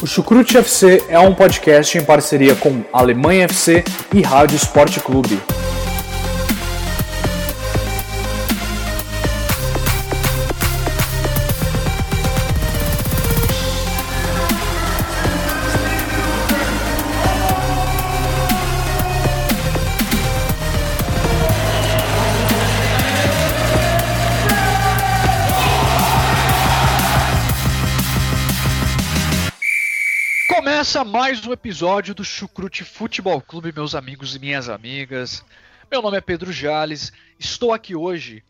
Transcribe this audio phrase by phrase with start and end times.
[0.00, 3.82] O Chucrute FC é um podcast em parceria com Alemanha FC
[4.14, 5.40] e Rádio Esporte Clube.
[31.38, 35.44] Mais um episódio do Chucrute Futebol Clube, meus amigos e minhas amigas.
[35.88, 38.42] Meu nome é Pedro Jales, estou aqui hoje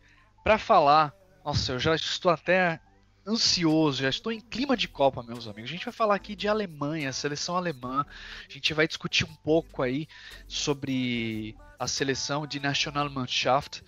[0.43, 1.13] para falar.
[1.45, 2.79] Nossa, eu já estou até
[3.27, 5.69] ansioso, já estou em clima de Copa, meus amigos.
[5.69, 8.03] A gente vai falar aqui de Alemanha, seleção alemã.
[8.49, 10.07] A gente vai discutir um pouco aí
[10.47, 13.83] sobre a seleção de Nationalmannschaft.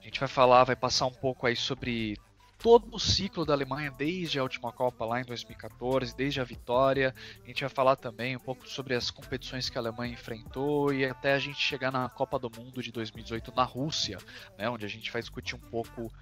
[0.00, 2.18] A gente vai falar, vai passar um pouco aí sobre
[2.66, 7.14] todo o ciclo da Alemanha desde a última Copa lá em 2014, desde a vitória.
[7.44, 11.04] A gente vai falar também um pouco sobre as competições que a Alemanha enfrentou e
[11.04, 14.18] até a gente chegar na Copa do Mundo de 2018 na Rússia,
[14.58, 16.12] né, onde a gente vai discutir um pouco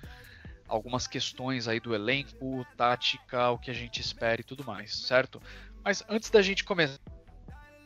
[0.68, 5.40] algumas questões aí do elenco, tática, o que a gente espera e tudo mais, certo?
[5.82, 7.00] Mas antes da gente começar,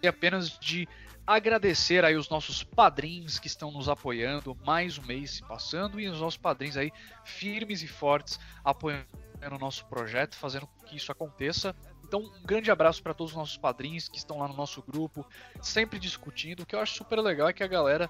[0.04, 0.88] apenas de
[1.28, 6.08] agradecer aí os nossos padrinhos que estão nos apoiando, mais um mês se passando, e
[6.08, 6.90] os nossos padrinhos aí
[7.22, 9.04] firmes e fortes apoiando
[9.52, 11.76] o nosso projeto, fazendo com que isso aconteça.
[12.02, 15.26] Então, um grande abraço para todos os nossos padrinhos que estão lá no nosso grupo,
[15.60, 16.60] sempre discutindo.
[16.60, 18.08] O que eu acho super legal é que a galera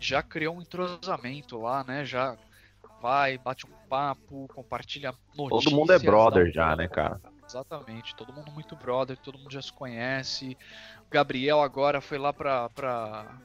[0.00, 2.06] já criou um entrosamento lá, né?
[2.06, 2.38] Já
[3.02, 5.64] vai, bate um papo, compartilha notícias.
[5.64, 7.20] Todo mundo é brother já, né, cara?
[7.48, 10.56] Exatamente, todo mundo muito brother, todo mundo já se conhece.
[11.06, 13.38] O Gabriel agora foi lá pra, pra,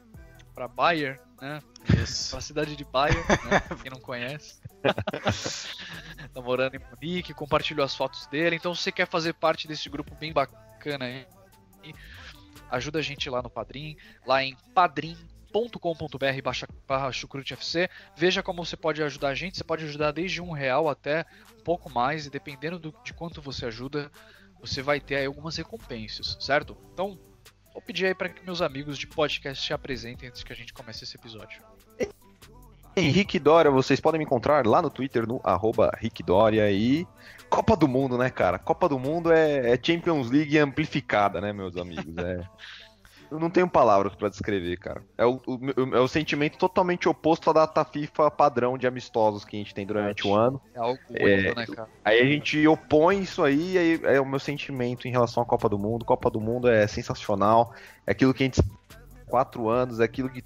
[0.55, 1.61] pra Bayer, né?
[2.01, 2.31] Isso.
[2.31, 3.59] Pra cidade de Bayer, né?
[3.81, 4.59] Quem não conhece.
[6.33, 8.55] tá morando em Munique, compartilhou as fotos dele.
[8.55, 11.27] Então, se você quer fazer parte desse grupo bem bacana aí,
[12.71, 14.55] ajuda a gente lá no Padrim, lá em
[15.51, 16.51] padrim.com.br
[16.87, 17.89] barra chucrutefc.
[18.15, 19.57] Veja como você pode ajudar a gente.
[19.57, 21.25] Você pode ajudar desde um real até
[21.59, 24.11] um pouco mais, e dependendo do, de quanto você ajuda,
[24.59, 26.77] você vai ter aí algumas recompensas, certo?
[26.93, 27.19] Então,
[27.73, 30.73] vou pedir aí para que meus amigos de podcast se apresentem antes que a gente
[30.73, 31.61] comece esse episódio.
[32.95, 37.07] Henrique Dória, vocês podem me encontrar lá no Twitter, no arroba Rick Dória e
[37.49, 38.59] Copa do Mundo, né, cara?
[38.59, 42.17] Copa do Mundo é, é Champions League amplificada, né, meus amigos?
[42.17, 42.41] É...
[43.31, 45.01] Eu não tenho palavras para descrever, cara.
[45.17, 49.55] É o, o, é o sentimento totalmente oposto à data FIFA padrão de amistosos que
[49.55, 50.61] a gente tem durante o ano.
[50.75, 51.89] É algo É, único, né, cara?
[52.03, 55.69] Aí a gente opõe isso aí, aí é o meu sentimento em relação à Copa
[55.69, 56.03] do Mundo.
[56.03, 57.73] Copa do Mundo é sensacional,
[58.05, 58.61] é aquilo que a gente
[59.27, 60.43] quatro anos, é aquilo que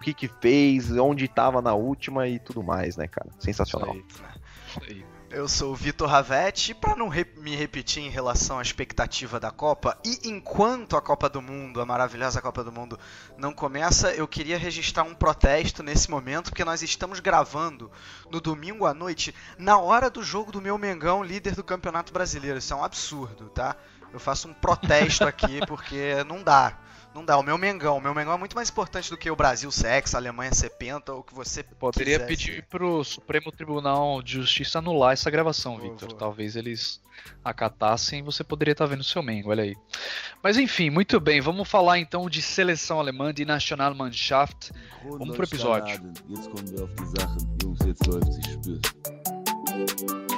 [0.00, 3.30] o que, que fez, onde estava na última e tudo mais, né, cara?
[3.38, 3.96] Sensacional.
[3.96, 5.04] Isso aí.
[5.34, 9.40] Eu sou o Vitor Ravetti e para não re- me repetir em relação à expectativa
[9.40, 12.96] da Copa, e enquanto a Copa do Mundo, a maravilhosa Copa do Mundo,
[13.36, 17.90] não começa, eu queria registrar um protesto nesse momento, porque nós estamos gravando
[18.30, 22.58] no domingo à noite, na hora do jogo do meu Mengão, líder do Campeonato Brasileiro.
[22.58, 23.74] Isso é um absurdo, tá?
[24.12, 26.78] Eu faço um protesto aqui, porque não dá.
[27.14, 27.38] Não dá.
[27.38, 30.14] O meu Mengão, o meu Mengão é muito mais importante do que o Brasil sex,
[30.14, 32.28] a Alemanha ser penta, ou o que você Poderia quisesse.
[32.28, 36.12] pedir pro Supremo Tribunal de Justiça anular essa gravação, Victor.
[36.14, 37.00] Talvez eles
[37.44, 39.76] acatassem e você poderia estar vendo o seu Mengo, olha aí.
[40.42, 44.72] Mas enfim, muito bem, vamos falar então de seleção alemã, de Nationalmannschaft.
[45.04, 45.94] Vamos pro episódio.
[46.28, 47.56] Jetzt kommen wir auf die Sachen.
[47.62, 50.33] Jungs, jetzt läuft's, ich spür's.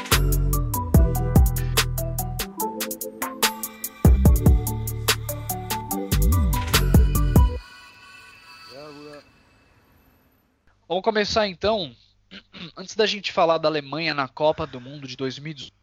[10.88, 11.94] Vamos começar então.
[12.76, 15.74] Antes da gente falar da Alemanha na Copa do Mundo de 2018,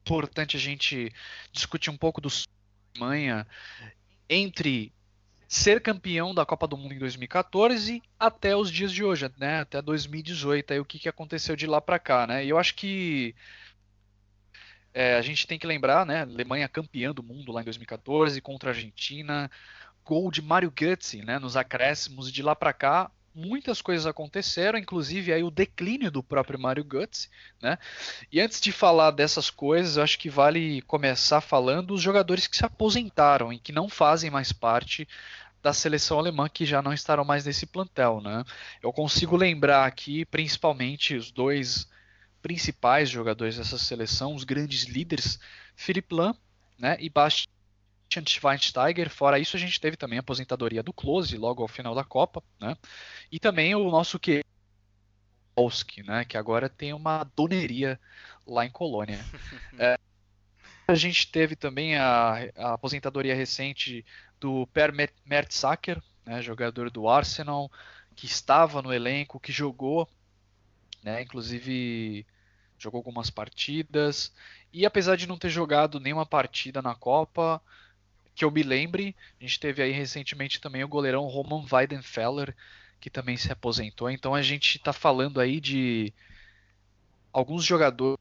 [0.00, 1.12] importante a gente
[1.52, 2.28] discutir um pouco do
[2.96, 3.46] Alemanha
[4.30, 4.90] entre
[5.46, 9.60] ser campeão da Copa do Mundo em 2014 até os dias de hoje, né?
[9.60, 12.42] Até 2018, aí o que, que aconteceu de lá para cá, né?
[12.42, 13.34] E eu acho que
[14.94, 16.22] é, a gente tem que lembrar, né?
[16.22, 19.50] Alemanha campeã do mundo lá em 2014 contra a Argentina,
[20.02, 21.38] gol de Mario Götze, né?
[21.38, 26.58] Nos acréscimos de lá para cá muitas coisas aconteceram, inclusive aí o declínio do próprio
[26.58, 27.28] Mario Götze,
[27.60, 27.78] né?
[28.30, 32.64] E antes de falar dessas coisas, acho que vale começar falando dos jogadores que se
[32.64, 35.08] aposentaram e que não fazem mais parte
[35.62, 38.44] da seleção alemã que já não estarão mais nesse plantel, né?
[38.82, 41.88] Eu consigo lembrar aqui, principalmente os dois
[42.42, 45.38] principais jogadores dessa seleção, os grandes líderes,
[45.76, 46.34] Philipp Lahm,
[46.76, 47.48] né, e Bastian
[48.20, 49.08] Schweinsteiger.
[49.10, 52.42] Fora isso, a gente teve também a aposentadoria do Klose logo ao final da Copa,
[52.60, 52.76] né?
[53.30, 54.44] E também o nosso que
[56.06, 58.00] né, que agora tem uma doneria
[58.46, 59.18] lá em Colônia.
[59.78, 59.98] É,
[60.86, 64.04] a gente teve também a, a aposentadoria recente
[64.38, 64.92] do Per
[65.24, 67.70] Mertesacker, né, jogador do Arsenal,
[68.14, 70.08] que estava no elenco, que jogou,
[71.02, 72.26] né, inclusive
[72.78, 74.32] jogou algumas partidas,
[74.72, 77.62] e apesar de não ter jogado nenhuma partida na Copa,
[78.34, 82.54] que eu me lembre, a gente teve aí recentemente também o goleirão Roman Weidenfeller,
[83.00, 86.12] que também se aposentou, então a gente está falando aí de
[87.32, 88.18] alguns jogadores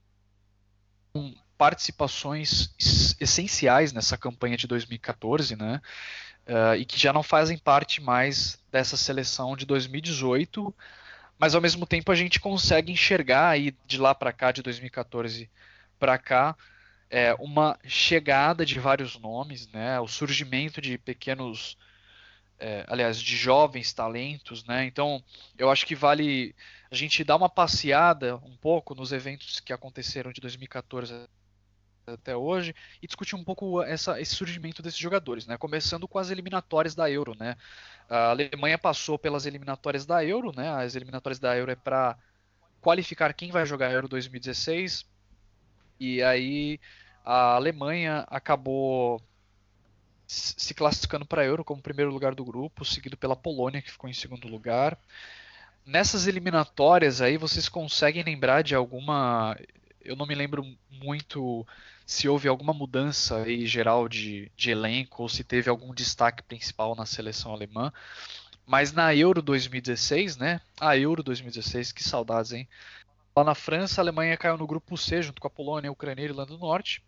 [1.13, 2.73] com participações
[3.19, 5.79] essenciais nessa campanha de 2014, né?
[6.47, 10.73] Uh, e que já não fazem parte mais dessa seleção de 2018,
[11.37, 15.47] mas ao mesmo tempo a gente consegue enxergar aí de lá para cá, de 2014
[15.99, 16.55] para cá,
[17.11, 19.99] é, uma chegada de vários nomes, né?
[19.99, 21.77] O surgimento de pequenos,
[22.57, 24.85] é, aliás, de jovens talentos, né?
[24.85, 25.21] Então,
[25.57, 26.55] eu acho que vale
[26.89, 31.13] a gente dar uma passeada um pouco nos eventos que aconteceram de 2014
[32.07, 35.57] até hoje e discutir um pouco essa, esse surgimento desses jogadores, né?
[35.57, 37.57] Começando com as eliminatórias da Euro, né?
[38.09, 40.69] A Alemanha passou pelas eliminatórias da Euro, né?
[40.69, 42.17] As eliminatórias da Euro é para
[42.79, 45.11] qualificar quem vai jogar a Euro 2016
[46.01, 46.79] e aí
[47.23, 49.21] a Alemanha acabou
[50.25, 54.09] se classificando para a Euro como primeiro lugar do grupo, seguido pela Polônia que ficou
[54.09, 54.97] em segundo lugar.
[55.85, 59.55] Nessas eliminatórias aí vocês conseguem lembrar de alguma
[60.03, 61.67] eu não me lembro muito
[62.05, 66.95] se houve alguma mudança aí geral de, de elenco ou se teve algum destaque principal
[66.95, 67.93] na seleção alemã.
[68.65, 70.61] Mas na Euro 2016, né?
[70.79, 72.67] A Euro 2016, que saudades, hein?
[73.35, 76.21] Lá na França, a Alemanha caiu no grupo C junto com a Polônia, a Ucrânia
[76.21, 77.03] e a Irlanda do Norte.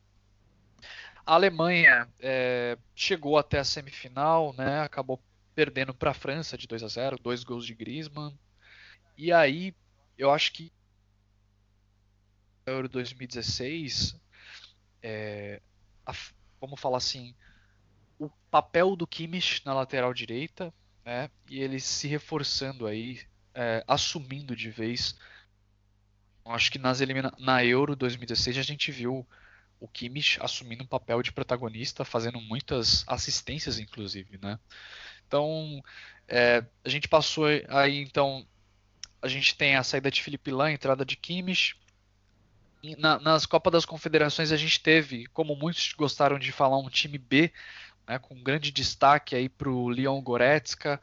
[1.25, 4.81] A Alemanha é, chegou até a semifinal, né?
[4.81, 5.21] Acabou
[5.55, 8.37] perdendo para a França de 2 a 0, dois gols de Griezmann.
[9.17, 9.75] E aí,
[10.17, 10.71] eu acho que
[12.65, 14.15] Euro 2016,
[15.01, 15.61] é,
[16.05, 16.13] a,
[16.59, 17.35] vamos falar assim,
[18.17, 20.73] o papel do Kimmich na lateral direita,
[21.05, 23.21] né, e ele se reforçando aí,
[23.53, 25.17] é, assumindo de vez.
[26.45, 29.25] Acho que nas elimina na Euro 2016 a gente viu
[29.79, 34.59] o Kimmich assumindo um papel de protagonista, fazendo muitas assistências, inclusive, né?
[35.27, 35.83] Então,
[36.27, 38.45] é, a gente passou aí, então,
[39.21, 41.75] a gente tem a saída de Felipe Lan, a entrada de Kimmich,
[42.97, 47.17] na, nas Copas das Confederações a gente teve, como muitos gostaram de falar, um time
[47.17, 47.51] B,
[48.07, 50.99] né, com grande destaque aí para o Leon Goretzka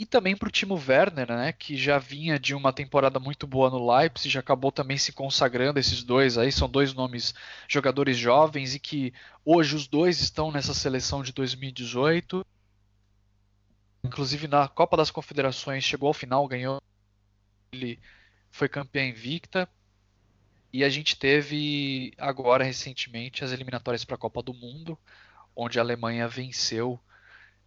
[0.00, 3.68] e também para o Timo Werner, né, que já vinha de uma temporada muito boa
[3.68, 7.34] no Leipzig, já acabou também se consagrando esses dois aí, são dois nomes
[7.68, 9.12] jogadores jovens e que
[9.44, 12.42] hoje os dois estão nessa seleção de 2018.
[14.02, 16.80] Inclusive na Copa das Confederações chegou ao final, ganhou,
[17.70, 18.00] ele
[18.50, 19.68] foi campeão invicta.
[20.72, 24.98] E a gente teve agora recentemente as eliminatórias para a Copa do Mundo,
[25.54, 26.98] onde a Alemanha venceu,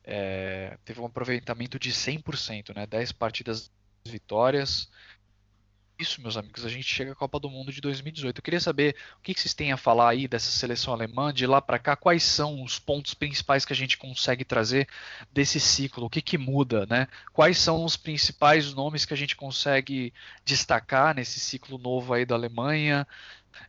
[0.03, 2.85] é, teve um aproveitamento de 100%, né?
[2.85, 3.71] 10 partidas
[4.05, 4.89] vitórias,
[6.03, 8.37] isso, meus amigos, a gente chega à Copa do Mundo de 2018.
[8.37, 11.61] Eu queria saber o que vocês têm a falar aí dessa seleção alemã, de lá
[11.61, 14.87] para cá, quais são os pontos principais que a gente consegue trazer
[15.31, 17.07] desse ciclo, o que, que muda, né?
[17.31, 20.13] Quais são os principais nomes que a gente consegue
[20.43, 23.07] destacar nesse ciclo novo aí da Alemanha,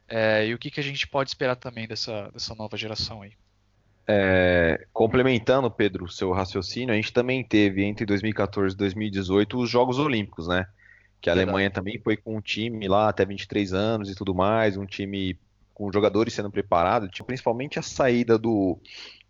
[0.08, 3.32] é, e o que, que a gente pode esperar também dessa, dessa nova geração aí.
[4.06, 9.70] É, complementando, Pedro, o seu raciocínio, a gente também teve entre 2014 e 2018 os
[9.70, 10.66] Jogos Olímpicos, né?
[11.24, 14.76] que a Alemanha também foi com um time lá até 23 anos e tudo mais,
[14.76, 15.38] um time
[15.72, 18.78] com jogadores sendo preparados, principalmente a saída do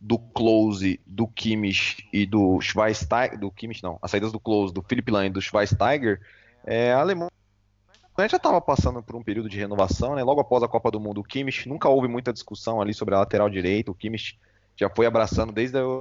[0.01, 4.83] do Close, do Kimmich e do Schweinsteiger, do Kimmich não, as saídas do Close, do
[4.83, 6.21] Philipp Lahm e do Schweinsteiger,
[6.67, 7.31] é, a Alemanha
[8.29, 10.25] já estava passando por um período de renovação, né?
[10.25, 13.21] Logo após a Copa do Mundo, o Kimmich nunca houve muita discussão ali sobre a
[13.21, 14.37] lateral direita, o Kimmich
[14.77, 16.01] já foi abraçando desde a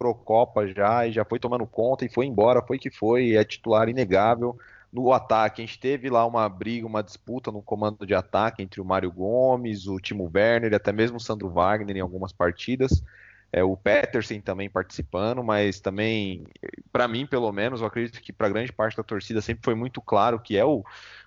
[0.00, 3.88] Eurocopa já e já foi tomando conta e foi embora, foi que foi, é titular
[3.88, 4.58] inegável
[4.94, 8.80] no ataque, a gente teve lá uma briga, uma disputa no comando de ataque entre
[8.80, 13.02] o Mário Gomes, o Timo Werner até mesmo o Sandro Wagner em algumas partidas.
[13.52, 16.44] É, o Peterson também participando, mas também,
[16.92, 20.00] para mim, pelo menos, eu acredito que para grande parte da torcida sempre foi muito
[20.00, 20.84] claro que é o,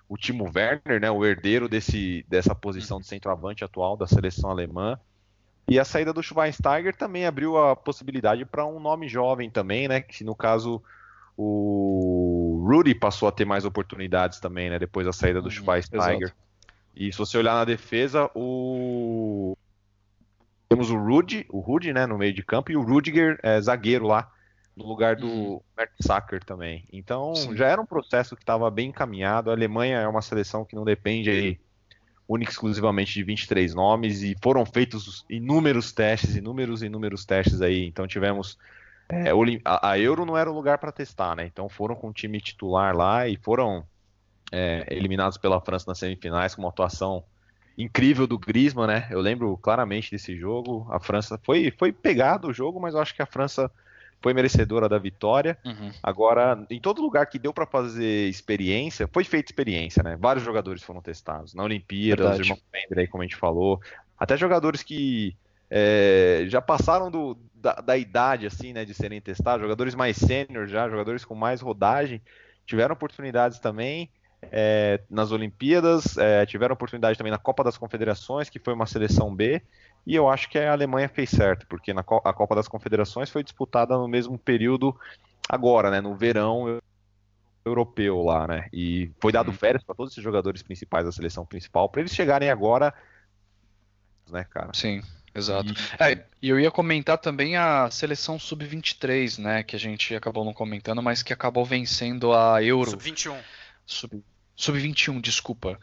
[0.08, 4.98] o Timo Werner, né, o herdeiro desse, dessa posição de centroavante atual da seleção alemã.
[5.68, 10.00] E a saída do Schweinsteiger também abriu a possibilidade para um nome jovem também, né,
[10.00, 10.82] que no caso
[11.36, 14.78] o Rudy passou a ter mais oportunidades também, né?
[14.78, 16.34] Depois da saída do uhum, Schweinsteiger.
[16.96, 19.56] E se você olhar na defesa, o
[20.68, 24.06] temos o Rudy, o Rudy, né, no meio de campo, e o Rudiger é, zagueiro
[24.06, 24.28] lá,
[24.76, 25.60] no lugar do uhum.
[26.44, 26.84] Também.
[26.92, 27.56] Então, Sim.
[27.56, 29.50] já era um processo que estava bem encaminhado.
[29.50, 31.60] A Alemanha é uma seleção que não depende aí
[32.28, 37.86] única e exclusivamente de 23 nomes e foram feitos inúmeros testes, inúmeros, inúmeros testes aí.
[37.86, 38.58] Então tivemos
[39.08, 39.30] é,
[39.64, 41.46] a, Euro não era o lugar para testar, né?
[41.46, 43.82] Então foram com o time titular lá e foram
[44.52, 47.24] é, eliminados pela França nas semifinais com uma atuação
[47.76, 49.08] incrível do Griezmann, né?
[49.10, 50.86] Eu lembro claramente desse jogo.
[50.90, 53.70] A França foi foi pegado o jogo, mas eu acho que a França
[54.20, 55.56] foi merecedora da vitória.
[55.64, 55.90] Uhum.
[56.02, 60.16] Agora, em todo lugar que deu para fazer experiência, foi feita experiência, né?
[60.18, 61.54] Vários jogadores foram testados.
[61.54, 63.80] Na Olimpíada, os irmãos Pender aí, como a gente falou.
[64.18, 65.36] Até jogadores que
[65.70, 69.62] é, já passaram do, da, da, idade, assim, né, de serem testados.
[69.62, 72.20] Jogadores mais sênior já, jogadores com mais rodagem,
[72.66, 74.10] tiveram oportunidades também.
[74.52, 79.34] É, nas Olimpíadas, é, tiveram oportunidade também na Copa das Confederações, que foi uma seleção
[79.34, 79.60] B,
[80.08, 83.44] e eu acho que a Alemanha fez certo, porque na a Copa das Confederações foi
[83.44, 84.98] disputada no mesmo período
[85.46, 86.80] agora, né, no verão
[87.62, 88.68] europeu lá, né?
[88.72, 92.48] E foi dado férias para todos esses jogadores principais da seleção principal para eles chegarem
[92.48, 92.94] agora,
[94.30, 94.70] né, cara?
[94.72, 95.02] Sim.
[95.34, 95.72] Exato.
[95.72, 96.02] E...
[96.02, 99.62] É, e eu ia comentar também a seleção sub-23, né?
[99.62, 102.90] Que a gente acabou não comentando, mas que acabou vencendo a Euro.
[102.90, 103.36] Sub-21.
[104.56, 105.78] Sub-21, desculpa.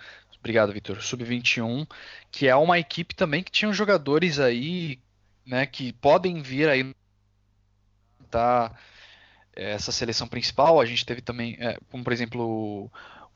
[0.46, 1.02] Obrigado, Vitor.
[1.02, 1.88] Sub-21,
[2.32, 5.00] que é uma equipe também que tinha jogadores aí,
[5.44, 6.96] né, que podem vir aí
[8.30, 8.72] tá
[9.56, 10.80] essa seleção principal.
[10.80, 12.92] A gente teve também, é, como por exemplo, o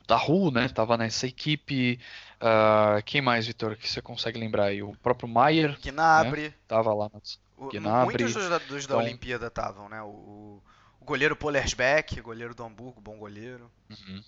[0.07, 1.99] Daru, né, tava nessa equipe.
[2.35, 4.83] Uh, quem mais, Vitor, que você consegue lembrar aí?
[4.83, 5.79] O próprio Maier.
[5.81, 6.43] Gnabry.
[6.43, 7.09] Né, tava lá.
[7.11, 7.39] Nas...
[7.57, 8.23] O, Gnabry.
[8.23, 8.97] Muitos dos, dos então...
[8.97, 9.99] da Olimpíada estavam, né?
[10.03, 10.61] O,
[10.99, 13.71] o goleiro Polersbeck, goleiro do Hamburgo, bom goleiro.
[13.89, 14.21] Uhum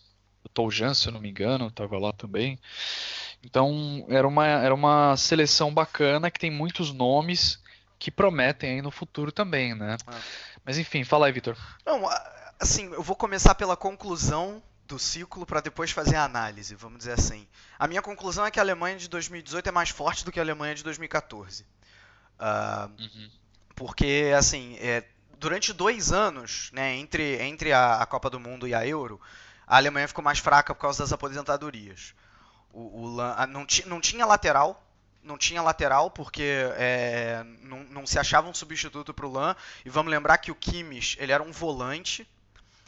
[0.43, 2.59] o Toljan, se eu não me engano, estava lá também.
[3.43, 7.61] Então era uma, era uma seleção bacana que tem muitos nomes
[7.97, 9.97] que prometem aí no futuro também, né?
[10.07, 10.19] Ah.
[10.65, 11.57] Mas enfim, fala aí, Vitor.
[11.85, 12.01] Não,
[12.59, 17.13] assim, eu vou começar pela conclusão do ciclo para depois fazer a análise, vamos dizer
[17.13, 17.47] assim.
[17.79, 20.43] A minha conclusão é que a Alemanha de 2018 é mais forte do que a
[20.43, 21.63] Alemanha de 2014.
[21.63, 23.31] Uh, uhum.
[23.75, 25.03] Porque, assim, é,
[25.39, 29.19] durante dois anos, né, entre, entre a, a Copa do Mundo e a Euro,
[29.71, 32.13] a Alemanha ficou mais fraca por causa das aposentadorias.
[32.73, 34.85] O, o não, não tinha lateral,
[35.23, 36.43] não tinha lateral porque
[36.75, 39.55] é, não, não, se achava um substituto para o Lan.
[39.85, 42.27] E vamos lembrar que o Kimmich ele era um volante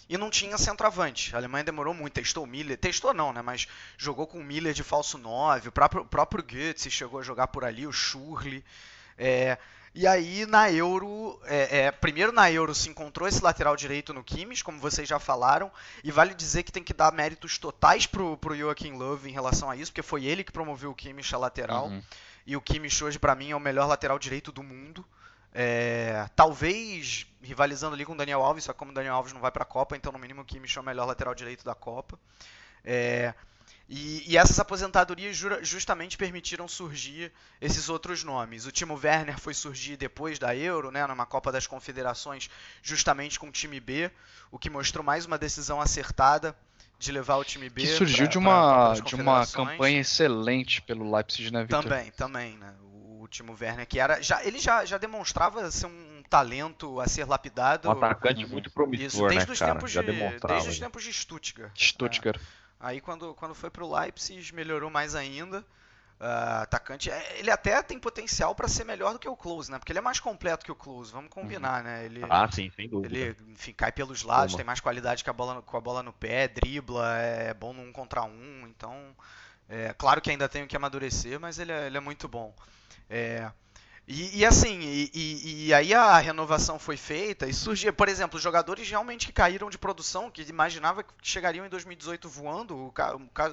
[0.09, 1.33] e não tinha centroavante.
[1.33, 3.41] A Alemanha demorou muito, testou o Miller, testou não, né?
[3.41, 3.65] Mas
[3.97, 7.63] jogou com o Miller de falso 9, o próprio, o próprio chegou a jogar por
[7.63, 8.61] ali, o Schurrle.
[9.17, 9.57] É,
[9.95, 14.23] e aí na Euro, é, é, primeiro na Euro se encontrou esse lateral direito no
[14.23, 15.71] Kimmich, como vocês já falaram,
[16.03, 19.69] e vale dizer que tem que dar méritos totais pro, pro Joachim Love em relação
[19.69, 22.01] a isso, porque foi ele que promoveu o Kimmich a lateral, uhum.
[22.47, 25.05] e o Kimmich hoje para mim é o melhor lateral direito do mundo.
[25.55, 29.41] É, talvez rivalizando ali com o Daniel Alves, só que como o Daniel Alves não
[29.41, 31.75] vai para a Copa, então no mínimo o Kimmich é o melhor lateral direito da
[31.75, 32.17] Copa.
[32.83, 33.35] É,
[33.87, 38.65] e, e, essas aposentadorias justamente permitiram surgir esses outros nomes.
[38.65, 42.49] O Timo Werner foi surgir depois da Euro, né, numa Copa das Confederações,
[42.81, 44.09] justamente com o time B,
[44.49, 46.55] o que mostrou mais uma decisão acertada
[46.97, 47.81] de levar o time B.
[47.81, 51.83] Que surgiu pra, de uma de uma campanha excelente pelo Leipzig, né, Victor?
[51.83, 52.73] Também, também, né?
[52.81, 57.25] O, Timo Werner que era já ele já, já demonstrava ser um talento a ser
[57.25, 57.87] lapidado.
[57.87, 59.73] Um atacante muito promissor, Isso, desde né, os cara?
[59.73, 60.01] Tempos de,
[60.47, 61.71] desde os tempos de Stuttgart.
[61.75, 62.37] Stuttgart.
[62.37, 62.62] É.
[62.83, 65.65] Aí quando, quando foi pro Leipzig melhorou mais ainda.
[66.19, 69.77] Uh, atacante, é, ele até tem potencial para ser melhor do que o Close, né?
[69.77, 71.83] Porque ele é mais completo que o Close, vamos combinar, uhum.
[71.83, 72.05] né?
[72.05, 73.13] Ele, ah, sim, sem dúvida.
[73.13, 76.13] Ele, enfim, cai pelos lados, tem mais qualidade com a bola, com a bola no
[76.13, 79.13] pé, dribla, é bom num contra um, então,
[79.67, 82.53] é, claro que ainda tem que amadurecer, mas ele é, ele é muito bom.
[83.09, 83.51] É,
[84.05, 88.37] e, e assim, e, e, e, aí a renovação foi feita e surgia, por exemplo,
[88.37, 92.93] jogadores realmente que caíram de produção, que imaginava que chegariam em 2018 voando,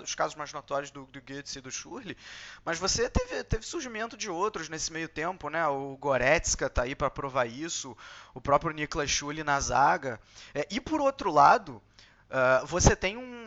[0.03, 2.17] os casos mais notórios do, do Goetz e do Schurrle,
[2.65, 5.65] mas você teve, teve surgimento de outros nesse meio tempo, né?
[5.69, 7.97] O Goretzka tá aí para provar isso,
[8.35, 10.19] o próprio Niklas Schulli na zaga.
[10.53, 11.81] É, e por outro lado,
[12.29, 13.40] uh, você tem um,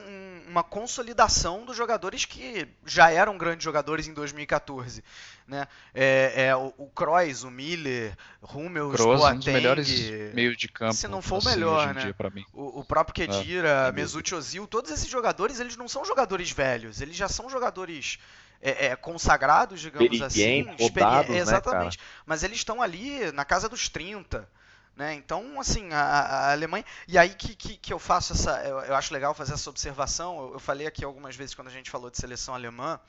[0.53, 5.03] uma consolidação dos jogadores que já eram grandes jogadores em 2014.
[5.47, 5.67] Né?
[5.95, 8.15] É, é o, o Kroos, o Miller,
[8.53, 10.93] Hummels, Kroos, Boateng, um dos melhores meios de campo.
[10.93, 12.13] Se não for assim, o melhor, né?
[12.53, 16.51] O, o, próprio é, Kedira, é, Mesut Ozil, todos esses jogadores, eles não são jogadores
[16.51, 18.19] velhos, eles já são jogadores
[18.61, 20.61] é, é, consagrados, digamos assim.
[20.79, 21.97] Rodados, né, exatamente.
[21.97, 24.47] Né, Mas eles estão ali na casa dos 30.
[24.95, 25.15] Né?
[25.15, 26.85] Então, assim, a, a, Alemanha.
[27.07, 28.63] E aí que, que, que eu faço essa.
[28.63, 30.37] Eu, eu, acho legal fazer essa observação.
[30.37, 32.99] Eu, eu, falei aqui algumas vezes quando a gente falou de seleção alemã.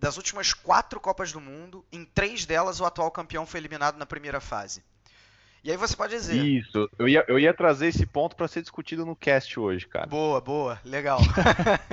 [0.00, 4.06] Das últimas quatro Copas do Mundo, em três delas o atual campeão foi eliminado na
[4.06, 4.82] primeira fase.
[5.62, 6.36] E aí você pode dizer.
[6.36, 10.06] Isso, eu ia, eu ia trazer esse ponto para ser discutido no cast hoje, cara.
[10.06, 11.20] Boa, boa, legal.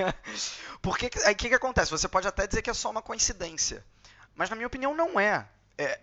[0.80, 1.90] Porque aí o que, que acontece?
[1.90, 3.84] Você pode até dizer que é só uma coincidência.
[4.36, 5.48] Mas na minha opinião não é.
[5.76, 5.98] é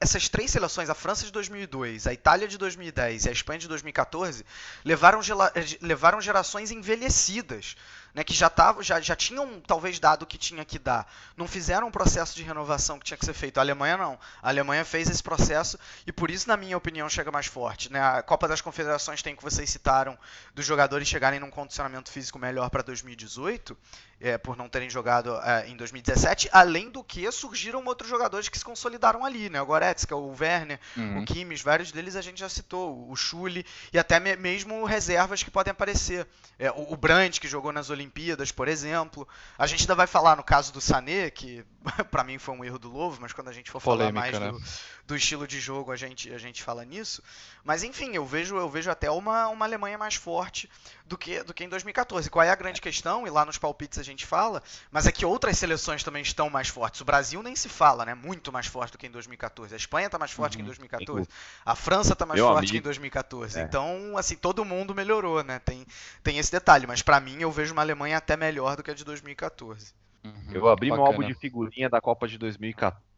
[0.00, 3.68] essas três seleções, a França de 2002, a Itália de 2010 e a Espanha de
[3.68, 4.44] 2014,
[4.84, 5.20] levaram,
[5.80, 7.76] levaram gerações envelhecidas
[8.16, 11.06] né, que já, tavam, já, já tinham talvez dado o que tinha que dar.
[11.36, 13.58] Não fizeram um processo de renovação que tinha que ser feito.
[13.58, 14.18] A Alemanha não.
[14.42, 17.92] A Alemanha fez esse processo e por isso, na minha opinião, chega mais forte.
[17.92, 18.00] Né?
[18.00, 20.18] A Copa das Confederações tem o que vocês citaram
[20.54, 23.76] dos jogadores chegarem num condicionamento físico melhor para 2018,
[24.18, 28.58] é, por não terem jogado é, em 2017, além do que surgiram outros jogadores que
[28.58, 29.60] se consolidaram ali, né?
[29.60, 31.20] O Goretzka, o Werner, uhum.
[31.20, 35.50] o Kimmich, vários deles a gente já citou, o Schulli e até mesmo reservas que
[35.50, 36.26] podem aparecer.
[36.58, 39.28] É, o, o Brandt, que jogou nas Olimpíadas Olimpíadas, por exemplo.
[39.58, 41.64] A gente ainda vai falar no caso do Sané, que
[42.10, 44.40] para mim foi um erro do Lovo, mas quando a gente for Polêmica, falar mais
[44.40, 44.52] né?
[44.52, 47.22] do, do, estilo de jogo, a gente, a gente fala nisso.
[47.64, 50.68] Mas enfim, eu vejo, eu vejo até uma, uma Alemanha mais forte
[51.06, 52.28] do que, do que em 2014.
[52.28, 53.26] Qual é a grande questão?
[53.26, 56.68] E lá nos palpites a gente fala, mas é que outras seleções também estão mais
[56.68, 57.00] fortes.
[57.00, 58.14] O Brasil nem se fala, né?
[58.14, 59.74] Muito mais forte do que em 2014.
[59.74, 60.58] A Espanha está mais forte uhum.
[60.58, 61.28] que em 2014.
[61.64, 62.72] A França está mais Meu forte amigo.
[62.72, 63.58] que em 2014.
[63.58, 63.62] É.
[63.62, 65.58] Então, assim, todo mundo melhorou, né?
[65.60, 65.86] Tem,
[66.22, 66.86] tem esse detalhe.
[66.86, 69.94] Mas para mim, eu vejo uma Alemanha até melhor do que a de 2014.
[70.24, 70.32] Uhum.
[70.52, 71.02] Eu abri Bacana.
[71.02, 73.15] meu álbum de figurinha da Copa de 2014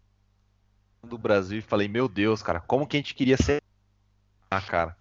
[1.09, 3.63] do Brasil e falei, meu Deus, cara, como que a gente queria ser.
[4.51, 4.97] Ah, cara.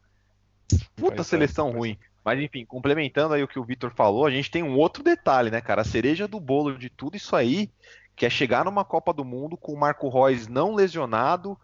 [0.96, 1.98] Puta pois seleção é, ruim.
[2.24, 5.50] Mas enfim, complementando aí o que o Vitor falou, a gente tem um outro detalhe,
[5.50, 5.82] né, cara?
[5.82, 7.70] A cereja do bolo de tudo isso aí,
[8.16, 11.58] que é chegar numa Copa do Mundo com o Marco Reus não lesionado,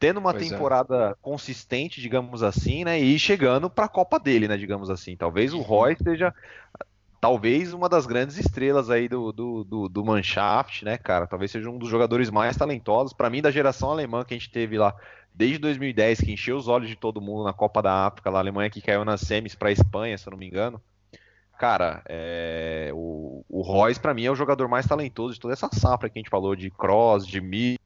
[0.00, 0.48] tendo uma pois é.
[0.50, 1.14] temporada é.
[1.22, 2.98] consistente, digamos assim, né?
[2.98, 4.56] E chegando para a Copa dele, né?
[4.56, 5.14] Digamos assim.
[5.14, 5.62] Talvez o uhum.
[5.62, 6.34] Roy seja
[7.20, 11.26] talvez uma das grandes estrelas aí do, do, do, do Mannschaft, né, cara?
[11.26, 13.12] Talvez seja um dos jogadores mais talentosos.
[13.12, 14.94] Para mim, da geração alemã que a gente teve lá
[15.34, 18.42] desde 2010, que encheu os olhos de todo mundo na Copa da África, lá, a
[18.42, 20.80] Alemanha que caiu nas semis para a Espanha, se eu não me engano.
[21.58, 25.68] Cara, é, o, o Royce, para mim, é o jogador mais talentoso de toda essa
[25.70, 27.78] safra que a gente falou de Cross, de Mi,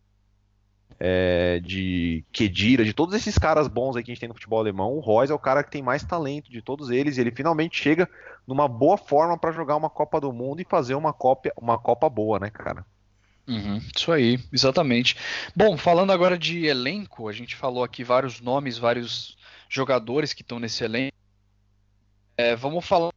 [0.98, 4.60] é, de Kedira, de todos esses caras bons aí que a gente tem no futebol
[4.60, 4.92] alemão.
[4.92, 7.80] O Royce é o cara que tem mais talento de todos eles e ele finalmente
[7.80, 8.08] chega
[8.46, 12.08] numa boa forma para jogar uma Copa do Mundo e fazer uma, cópia, uma Copa
[12.08, 12.84] boa, né, cara?
[13.46, 15.16] Uhum, isso aí, exatamente.
[15.54, 19.36] Bom, falando agora de elenco, a gente falou aqui vários nomes, vários
[19.68, 21.14] jogadores que estão nesse elenco.
[22.36, 23.13] É, vamos falar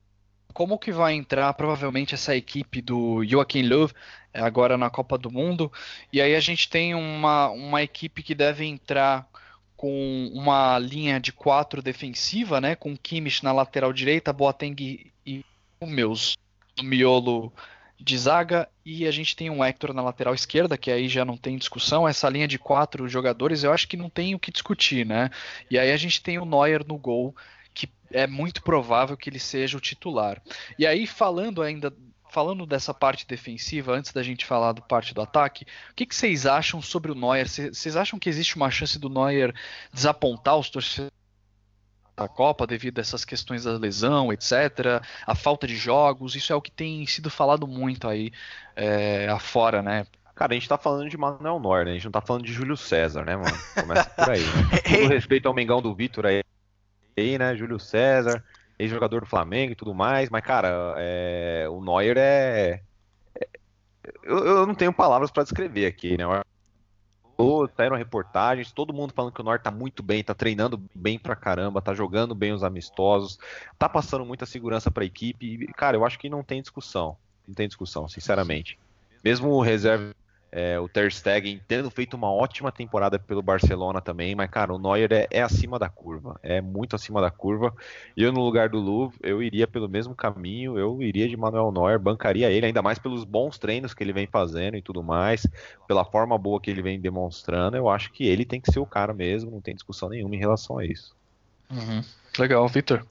[0.58, 3.91] como que vai entrar provavelmente essa equipe do Joachim Löw
[4.34, 5.72] é, agora na Copa do Mundo.
[6.12, 9.30] E aí a gente tem uma, uma equipe que deve entrar
[9.76, 12.74] com uma linha de quatro defensiva, né?
[12.76, 15.46] Com Kimmich na lateral direita, Boateng e
[15.80, 16.36] o meus
[16.76, 17.54] no miolo
[18.00, 21.38] de zaga e a gente tem um Hector na lateral esquerda, que aí já não
[21.38, 22.08] tem discussão.
[22.08, 25.30] Essa linha de quatro jogadores eu acho que não tem o que discutir, né?
[25.70, 27.36] E aí a gente tem o Neuer no gol,
[28.12, 30.41] é muito provável que ele seja o titular.
[30.78, 31.93] E aí, falando ainda.
[32.30, 36.13] Falando dessa parte defensiva, antes da gente falar do parte do ataque, o que, que
[36.13, 37.48] vocês acham sobre o Neuer?
[37.48, 39.56] Vocês acham que existe uma chance do Neuer
[39.93, 41.17] desapontar os torcedores
[42.17, 46.56] da Copa devido a essas questões da lesão, etc., a falta de jogos, isso é
[46.56, 48.34] o que tem sido falado muito aí
[48.76, 50.06] é, afora, né?
[50.36, 51.91] Cara, a gente tá falando de Manuel Neuer, né?
[51.91, 53.58] A gente não tá falando de Júlio César, né, mano?
[53.74, 54.78] Começa por aí, né?
[55.02, 56.43] Todo respeito ao Mengão do Vitor aí,
[57.38, 57.56] né?
[57.56, 58.44] Júlio César,
[58.78, 61.68] ex-jogador do Flamengo e tudo mais, mas, cara, é...
[61.70, 62.82] o Neuer é.
[63.40, 63.48] é
[64.24, 66.26] eu, eu, não tenho palavras para descrever aqui, né?
[67.76, 71.36] saíram reportagens, todo mundo falando que o Norte tá muito bem, tá treinando bem pra
[71.36, 73.38] caramba, tá jogando bem os amistosos,
[73.78, 75.46] tá passando muita segurança pra equipe.
[75.46, 77.16] E, cara, eu acho que não tem discussão.
[77.48, 78.78] Não tem discussão, sinceramente.
[79.24, 80.16] Mesmo o reserva
[80.52, 84.80] é, o Ter Stegen tendo feito uma ótima temporada pelo Barcelona também, mas cara, o
[84.80, 87.74] Neuer é, é, acima da curva, é muito acima da curva.
[88.16, 91.72] E eu no lugar do Louvre, eu iria pelo mesmo caminho, eu iria de Manuel
[91.72, 95.46] Neuer, bancaria ele, ainda mais pelos bons treinos que ele vem fazendo e tudo mais,
[95.88, 98.86] pela forma boa que ele vem demonstrando, eu acho que ele tem que ser o
[98.86, 101.16] cara mesmo, não tem discussão nenhuma em relação a isso.
[101.70, 102.02] Uhum.
[102.40, 103.06] Legal, Victor.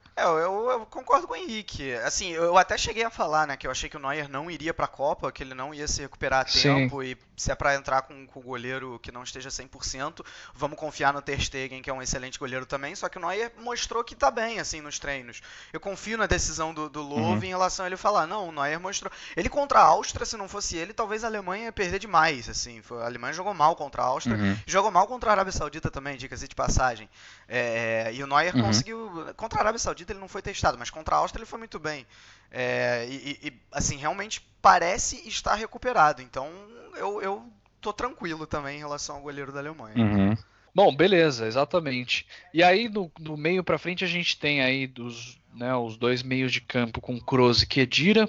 [1.07, 1.95] Concordo com o Henrique.
[1.95, 4.75] Assim, eu até cheguei a falar, né, que eu achei que o Neuer não iria
[4.75, 7.11] pra Copa, que ele não ia se recuperar a tempo Sim.
[7.11, 11.13] e se é para entrar com, com o goleiro que não esteja 100%, vamos confiar
[11.13, 14.15] no Ter Stegen, que é um excelente goleiro também, só que o Neuer mostrou que
[14.15, 15.43] tá bem, assim, nos treinos.
[15.73, 17.45] Eu confio na decisão do, do Love uhum.
[17.45, 19.13] em relação a ele falar, não, o Neuer mostrou...
[19.37, 22.83] Ele contra a Áustria, se não fosse ele, talvez a Alemanha ia perder demais, assim.
[23.03, 24.57] A Alemanha jogou mal contra a Áustria, uhum.
[24.67, 27.09] jogou mal contra a Arábia Saudita também, dicas de passagem.
[27.49, 28.63] É, e o Neuer uhum.
[28.63, 29.35] conseguiu...
[29.37, 31.79] Contra a Arábia Saudita ele não foi testado, mas contra a Áustria ele foi muito
[31.79, 32.07] bem.
[32.51, 36.21] É, e, e, assim, realmente parece estar recuperado.
[36.21, 36.51] Então
[36.97, 39.97] eu, eu tô tranquilo também em relação ao goleiro da Alemanha.
[39.97, 40.37] Uhum.
[40.75, 42.27] Bom, beleza, exatamente.
[42.53, 46.51] E aí no meio para frente a gente tem aí dos, né, os dois meios
[46.51, 48.29] de campo com Kroos e Kedira,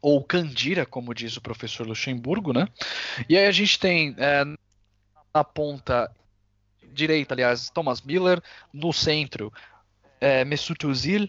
[0.00, 2.66] ou Candira, como diz o professor Luxemburgo, né?
[3.28, 4.42] E aí a gente tem é,
[5.34, 6.10] na ponta
[6.94, 9.52] direita, aliás, Thomas Miller, no centro,
[10.18, 11.28] é, Mesut Özil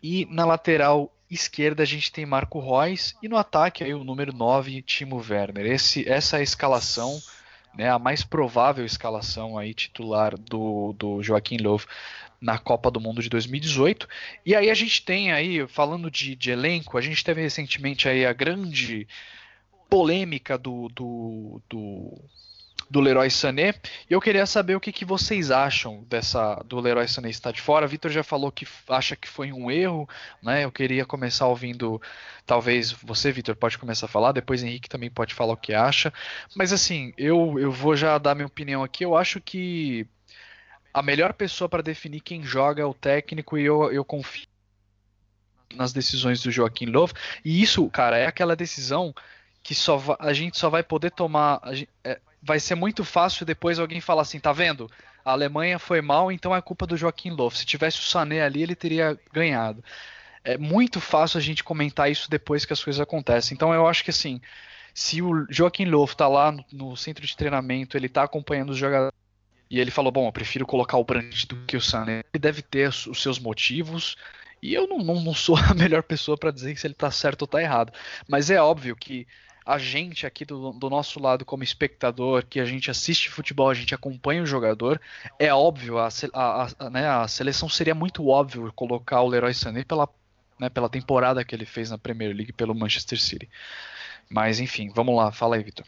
[0.00, 4.32] e na lateral esquerda a gente tem Marco Reus e no ataque aí o número
[4.32, 5.66] 9, Timo Werner.
[5.66, 7.20] Esse, essa é a escalação,
[7.74, 11.80] né, a mais provável escalação aí titular do, do Joaquim Löw
[12.40, 14.08] na Copa do Mundo de 2018.
[14.44, 18.24] E aí a gente tem aí, falando de, de elenco, a gente teve recentemente aí
[18.24, 19.06] a grande
[19.88, 22.18] polêmica do, do, do
[22.90, 23.74] do Leroy Sané.
[24.08, 27.60] E eu queria saber o que, que vocês acham dessa do Leroy Sané estar de
[27.60, 27.86] fora.
[27.86, 30.08] Vitor já falou que acha que foi um erro,
[30.42, 30.64] né?
[30.64, 32.02] Eu queria começar ouvindo,
[32.44, 36.12] talvez você, Vitor, pode começar a falar, depois Henrique também pode falar o que acha.
[36.56, 39.04] Mas assim, eu, eu vou já dar minha opinião aqui.
[39.04, 40.04] Eu acho que
[40.92, 44.46] a melhor pessoa para definir quem joga é o técnico e eu, eu confio
[45.76, 47.12] nas decisões do Joaquim Love.
[47.44, 49.14] E isso, cara, é aquela decisão
[49.62, 51.60] que só a gente só vai poder tomar.
[51.62, 51.72] A,
[52.02, 54.90] é, vai ser muito fácil depois alguém falar assim, tá vendo?
[55.24, 57.50] A Alemanha foi mal, então é culpa do Joaquim Löw.
[57.50, 59.84] Se tivesse o Sané ali, ele teria ganhado.
[60.42, 63.54] É muito fácil a gente comentar isso depois que as coisas acontecem.
[63.54, 64.40] Então eu acho que assim,
[64.94, 68.78] se o Joaquim Löw tá lá no, no centro de treinamento, ele tá acompanhando os
[68.78, 69.20] jogadores
[69.70, 72.24] e ele falou, bom, eu prefiro colocar o Brandt do que o Sané.
[72.34, 74.16] Ele deve ter os seus motivos.
[74.60, 77.42] E eu não, não, não sou a melhor pessoa para dizer se ele tá certo
[77.42, 77.92] ou tá errado.
[78.26, 79.28] Mas é óbvio que
[79.70, 83.74] a gente aqui do, do, nosso lado como espectador, que a gente assiste futebol, a
[83.74, 85.00] gente acompanha o jogador,
[85.38, 89.84] é óbvio, a, a, a, né, a seleção seria muito óbvio colocar o Leroy Sané
[89.84, 90.08] pela,
[90.58, 93.48] né, pela temporada que ele fez na Premier League pelo Manchester City.
[94.28, 95.86] Mas enfim, vamos lá, fala aí, Vitor.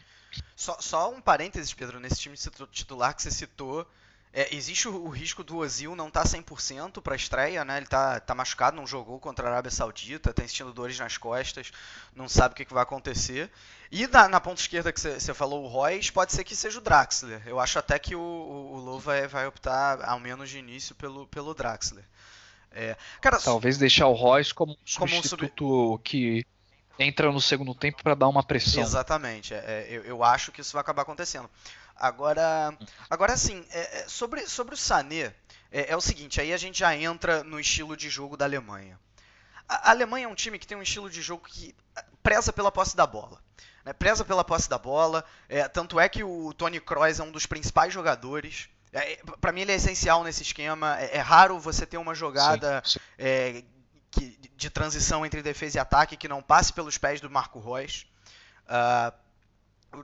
[0.55, 2.35] Só, só um parênteses, Pedro, nesse time
[2.71, 3.85] titular que você citou,
[4.33, 7.77] é, existe o, o, risco do Ozil não estar tá 100% para a estreia, né?
[7.77, 11.71] Ele tá, tá machucado, não jogou contra a Arábia Saudita, tem sentindo dores nas costas,
[12.15, 13.51] não sabe o que, que vai acontecer.
[13.91, 16.81] E na, na ponta esquerda que você falou, o Royce, pode ser que seja o
[16.81, 17.43] Draxler.
[17.45, 20.95] Eu acho até que o, o, o Lou vai, vai optar, ao menos de início,
[20.95, 22.03] pelo, pelo Draxler.
[22.71, 26.03] É, cara, Talvez deixar o Royce como um substituto como um sub...
[26.03, 26.43] que
[26.97, 28.81] entra no segundo tempo para dar uma pressão.
[28.81, 31.47] Exatamente, é, é, eu, eu acho que isso vai acabar acontecendo.
[31.95, 32.75] Agora,
[33.09, 35.33] agora sim, é, é, sobre, sobre o Sané,
[35.71, 38.99] é, é, o seguinte, aí a gente já entra no estilo de jogo da Alemanha.
[39.67, 41.75] A, a Alemanha é um time que tem um estilo de jogo que
[42.21, 43.39] preza pela posse da bola.
[43.85, 43.93] Né?
[43.93, 47.45] Preza pela posse da bola, é, tanto é que o Tony Kroos é um dos
[47.45, 48.69] principais jogadores.
[48.91, 50.99] É, para mim ele é essencial nesse esquema.
[50.99, 53.05] É, é raro você ter uma jogada sim, sim.
[53.17, 53.63] É,
[54.11, 58.07] que, de transição entre defesa e ataque que não passe pelos pés do Marco Reus.
[58.65, 59.22] Uh,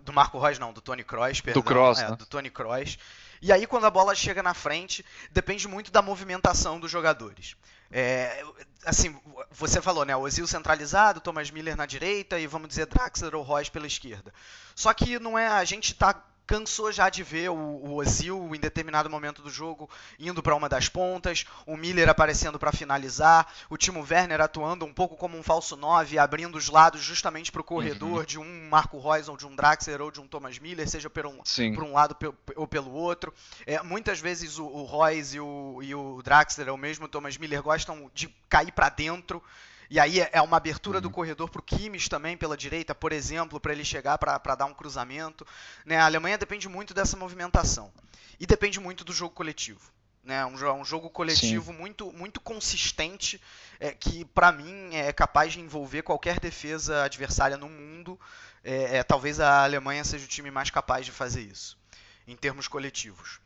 [0.04, 1.62] do Marco Reus não, do Tony Kroos, perdão.
[1.62, 2.16] Do Kroos, é, né?
[2.16, 2.98] do Tony Kroos.
[3.42, 7.56] E aí quando a bola chega na frente, depende muito da movimentação dos jogadores.
[7.92, 8.44] É,
[8.86, 9.20] assim,
[9.52, 10.16] você falou, né?
[10.16, 14.34] Ozil centralizado, Thomas Miller na direita e vamos dizer Draxler ou Royce pela esquerda.
[14.76, 18.60] Só que não é a gente tá cansou já de ver o, o Ozil em
[18.60, 23.78] determinado momento do jogo indo para uma das pontas, o Miller aparecendo para finalizar, o
[23.78, 27.64] Timo Werner atuando um pouco como um falso 9, abrindo os lados justamente para o
[27.64, 28.26] corredor uhum.
[28.26, 31.28] de um Marco Reus ou de um Draxler ou de um Thomas Miller, seja por
[31.28, 31.38] um,
[31.76, 32.18] por um lado
[32.56, 33.32] ou pelo outro.
[33.68, 37.38] É, muitas vezes o, o Reus e o, e o Draxler ou mesmo o Thomas
[37.38, 39.40] Miller gostam de cair para dentro
[39.90, 41.02] e aí é uma abertura uhum.
[41.02, 44.66] do corredor para o Kimmich também pela direita, por exemplo, para ele chegar para dar
[44.66, 45.46] um cruzamento.
[45.84, 45.98] Né?
[45.98, 47.92] A Alemanha depende muito dessa movimentação.
[48.40, 49.82] E depende muito do jogo coletivo.
[50.24, 50.46] Né?
[50.46, 53.42] Um, um jogo coletivo muito, muito consistente,
[53.80, 58.20] é, que para mim é capaz de envolver qualquer defesa adversária no mundo.
[58.64, 61.80] É, é, talvez a Alemanha seja o time mais capaz de fazer isso,
[62.28, 63.40] em termos coletivos.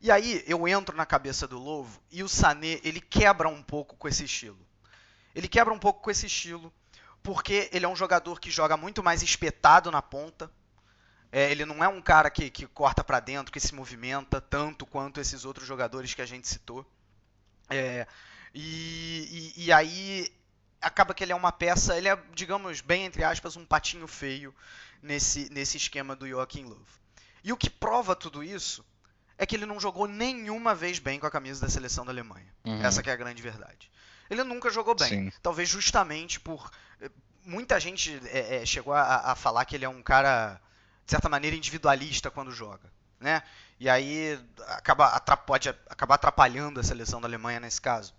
[0.00, 3.96] E aí eu entro na cabeça do Lovo e o Sané ele quebra um pouco
[3.96, 4.58] com esse estilo.
[5.34, 6.72] Ele quebra um pouco com esse estilo,
[7.22, 10.50] porque ele é um jogador que joga muito mais espetado na ponta.
[11.30, 14.84] É, ele não é um cara que, que corta para dentro, que se movimenta tanto
[14.84, 16.84] quanto esses outros jogadores que a gente citou.
[17.70, 18.06] É,
[18.52, 20.30] e, e, e, aí
[20.80, 24.54] acaba que ele é uma peça, ele é, digamos, bem entre aspas, um patinho feio
[25.00, 26.84] nesse, nesse esquema do Joachim Löw.
[27.42, 28.84] E o que prova tudo isso
[29.38, 32.52] é que ele não jogou nenhuma vez bem com a camisa da seleção da Alemanha.
[32.62, 32.84] Uhum.
[32.84, 33.90] Essa é a grande verdade
[34.30, 35.08] ele nunca jogou bem.
[35.08, 35.32] Sim.
[35.42, 36.70] Talvez justamente por.
[37.00, 37.10] Eh,
[37.44, 40.60] muita gente é, é, chegou a, a, falar que ele é um cara,
[41.04, 42.90] de certa maneira, individualista quando joga.
[43.20, 43.42] Né?
[43.78, 48.14] E aí acaba, pode acabar atrapalhando a seleção da Alemanha nesse caso.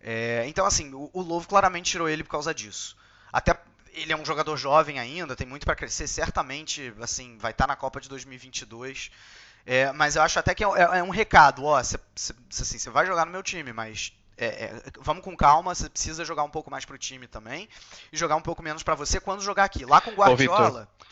[0.00, 2.96] É, então, assim, o, o Lovo claramente tirou ele por causa disso.
[3.32, 3.56] Até
[3.92, 7.68] ele é um jogador jovem ainda, tem muito para crescer, certamente, assim, vai estar tá
[7.68, 9.10] na Copa de 2022.
[9.64, 11.98] É, mas eu acho até que é, é, é um recado, ó, você
[12.50, 16.44] assim, vai jogar no meu time, mas é, é, vamos com calma, você precisa jogar
[16.44, 17.68] um pouco mais pro time também
[18.12, 19.84] e jogar um pouco menos para você quando jogar aqui.
[19.84, 20.88] Lá com o Guardiola.
[20.98, 21.02] Ô,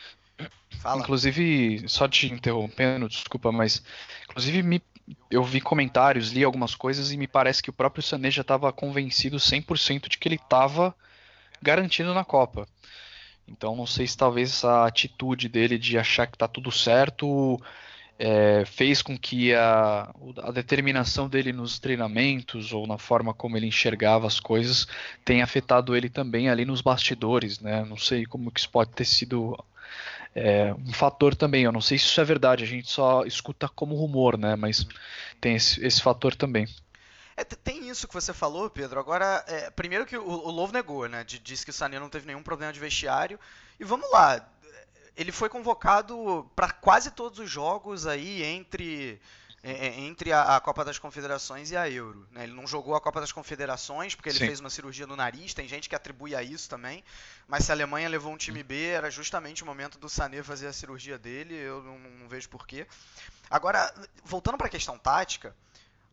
[0.81, 1.01] Fala.
[1.01, 3.83] Inclusive, só te interrompendo, desculpa, mas
[4.25, 4.83] inclusive me,
[5.31, 8.73] eu vi comentários, li algumas coisas e me parece que o próprio Sané já estava
[8.73, 10.95] convencido 100% de que ele estava
[11.61, 12.67] garantido na Copa.
[13.47, 17.61] Então não sei se talvez essa atitude dele de achar que está tudo certo
[18.23, 23.67] é, fez com que a, a, determinação dele nos treinamentos ou na forma como ele
[23.67, 24.87] enxergava as coisas
[25.25, 27.83] tenha afetado ele também ali nos bastidores, né?
[27.83, 29.57] Não sei como que isso pode ter sido
[30.35, 31.65] é, um fator também.
[31.65, 34.55] Eu não sei se isso é verdade, a gente só escuta como rumor, né?
[34.55, 34.87] Mas
[35.41, 36.69] tem esse, esse fator também.
[37.35, 39.01] É, tem isso que você falou, Pedro.
[39.01, 41.25] Agora, é, primeiro que o, o Lowe negou, né?
[41.25, 43.41] Disse que o Sané não teve nenhum problema de vestiário.
[43.79, 44.47] E vamos lá,
[45.17, 49.21] ele foi convocado para quase todos os jogos aí entre
[49.63, 52.27] é, é, entre a, Copa das Confederações e a Euro.
[52.33, 52.45] Né?
[52.45, 54.47] Ele não jogou a Copa das Confederações porque ele Sim.
[54.47, 57.05] fez uma cirurgia no nariz, tem gente que atribui a isso também,
[57.47, 60.67] mas se a Alemanha levou um time B, era justamente o momento do Sané fazer
[60.67, 62.87] a cirurgia dele, eu não, não vejo porquê.
[63.51, 63.93] Agora,
[64.25, 65.55] voltando para a questão tática,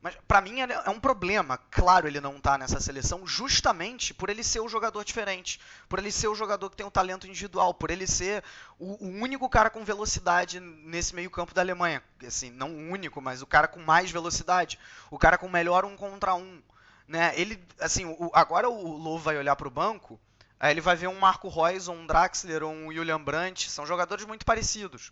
[0.02, 4.44] mas para mim é um problema, claro, ele não tá nessa seleção, justamente por ele
[4.44, 7.90] ser o jogador diferente, por ele ser o jogador que tem um talento individual, por
[7.90, 8.44] ele ser
[8.78, 12.04] o, o único cara com velocidade nesse meio-campo da Alemanha.
[12.26, 14.78] Assim, não o único, mas o cara com mais velocidade,
[15.10, 16.62] o cara com melhor um contra um.
[17.08, 17.34] Né?
[17.36, 20.20] Ele, assim, o, agora o Lowe vai olhar para o banco,
[20.60, 24.46] aí ele vai ver um Marco Reus, um Draxler, um Julian Brandt, são jogadores muito
[24.46, 25.12] parecidos.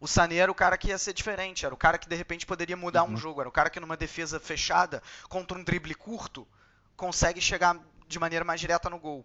[0.00, 2.46] O Sané era o cara que ia ser diferente, era o cara que de repente
[2.46, 3.12] poderia mudar uhum.
[3.12, 6.46] um jogo, era o cara que numa defesa fechada, contra um drible curto,
[6.96, 9.24] consegue chegar de maneira mais direta no gol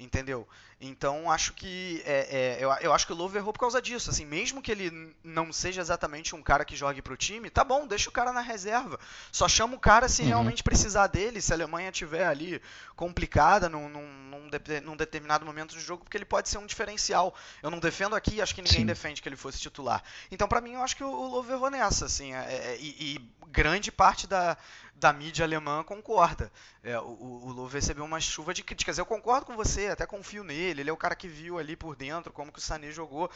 [0.00, 0.48] entendeu?
[0.80, 4.08] Então acho que é, é, eu, eu, acho que o Love errou por causa disso.
[4.08, 7.62] Assim, mesmo que ele não seja exatamente um cara que jogue para o time, tá
[7.62, 8.98] bom, deixa o cara na reserva.
[9.30, 10.28] Só chama o cara se uhum.
[10.28, 12.62] realmente precisar dele, se a Alemanha tiver ali
[12.96, 14.50] complicada num, num,
[14.84, 17.34] num, determinado momento do jogo, porque ele pode ser um diferencial.
[17.62, 18.86] Eu não defendo aqui, acho que ninguém Sim.
[18.86, 20.02] defende que ele fosse titular.
[20.30, 23.16] Então para mim eu acho que o, o Love errou nessa, assim, é, é e,
[23.16, 24.56] e grande parte da
[25.00, 26.52] da mídia alemã concorda.
[26.84, 28.98] É, o, o recebeu uma chuva de críticas.
[28.98, 30.82] Eu concordo com você, até confio nele.
[30.82, 33.30] Ele é o cara que viu ali por dentro como que o Sané jogou.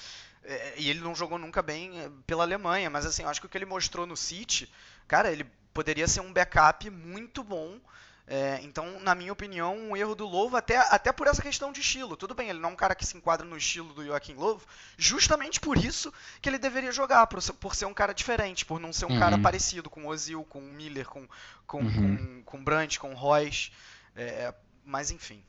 [0.44, 2.90] É, e ele não jogou nunca bem é, pela Alemanha.
[2.90, 4.70] Mas assim, eu acho que o que ele mostrou no City,
[5.09, 7.81] cara, ele poderia ser um backup muito bom
[8.26, 11.80] é, então, na minha opinião, um erro do Lovo, até, até por essa questão de
[11.80, 12.16] estilo.
[12.16, 14.66] Tudo bem, ele não é um cara que se enquadra no estilo do Joaquim Lovo,
[14.96, 18.92] justamente por isso que ele deveria jogar, por, por ser um cara diferente, por não
[18.92, 19.18] ser um uhum.
[19.18, 21.28] cara parecido com o Ozil, com o Miller, com,
[21.66, 22.16] com, uhum.
[22.16, 23.70] com, com Brandt, com o Royce.
[24.16, 24.54] É,
[24.87, 25.42] mas enfim.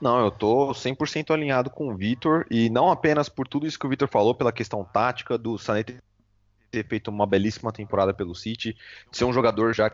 [0.00, 3.86] Não, eu tô 100% alinhado com o Vitor, e não apenas por tudo isso que
[3.86, 5.84] o Vitor falou, pela questão tática do Sané
[6.70, 8.76] ter feito uma belíssima temporada pelo City,
[9.10, 9.90] ser um jogador já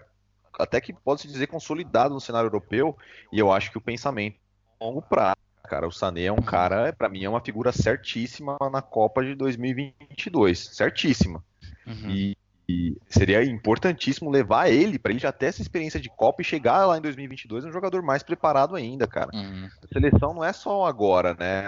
[0.58, 2.96] até que pode se dizer consolidado no cenário europeu,
[3.32, 4.36] e eu acho que o pensamento
[4.80, 8.56] a longo prazo, cara, o Sané é um cara, para mim é uma figura certíssima
[8.70, 11.42] na Copa de 2022, certíssima.
[11.86, 12.10] Uhum.
[12.10, 12.36] E,
[12.68, 16.86] e, seria importantíssimo levar ele para ele já ter essa experiência de Copa e chegar
[16.86, 19.30] lá em 2022 um jogador mais preparado ainda, cara.
[19.34, 19.68] Uhum.
[19.82, 21.64] A seleção não é só agora, né?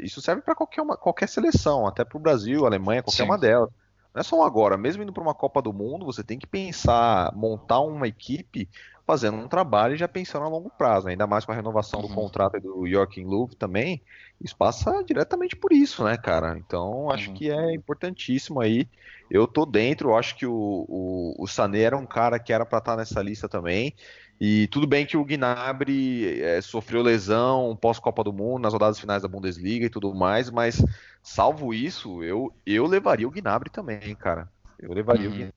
[0.00, 3.28] Isso serve para qualquer uma, qualquer seleção, até para o Brasil, Alemanha, qualquer Sim.
[3.28, 3.70] uma delas
[4.14, 7.32] não é só agora, mesmo indo para uma Copa do Mundo, você tem que pensar,
[7.34, 8.68] montar uma equipe
[9.06, 12.08] fazendo um trabalho e já pensando a longo prazo, ainda mais com a renovação uhum.
[12.08, 14.02] do contrato do Joachim Löw também,
[14.38, 16.58] isso passa diretamente por isso, né, cara?
[16.58, 17.34] Então, acho uhum.
[17.34, 18.86] que é importantíssimo aí.
[19.30, 22.78] Eu tô dentro, acho que o, o, o Sané era um cara que era para
[22.78, 23.94] estar tá nessa lista também.
[24.40, 29.22] E tudo bem que o Gnabry é, sofreu lesão pós-Copa do Mundo, nas rodadas finais
[29.22, 30.84] da Bundesliga e tudo mais, mas
[31.22, 34.48] salvo isso, eu, eu levaria o Gnabry também, cara.
[34.78, 35.34] Eu levaria uhum.
[35.34, 35.54] o Gnabry.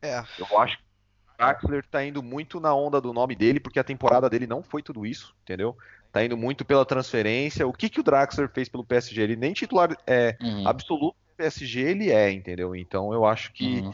[0.00, 0.24] É.
[0.38, 3.84] Eu acho que o Draxler tá indo muito na onda do nome dele, porque a
[3.84, 5.76] temporada dele não foi tudo isso, entendeu?
[6.12, 7.66] Tá indo muito pela transferência.
[7.66, 9.22] O que, que o Draxler fez pelo PSG?
[9.22, 10.68] Ele nem titular é, uhum.
[10.68, 12.76] absoluto PSG ele é, entendeu?
[12.76, 13.92] Então eu acho que uhum.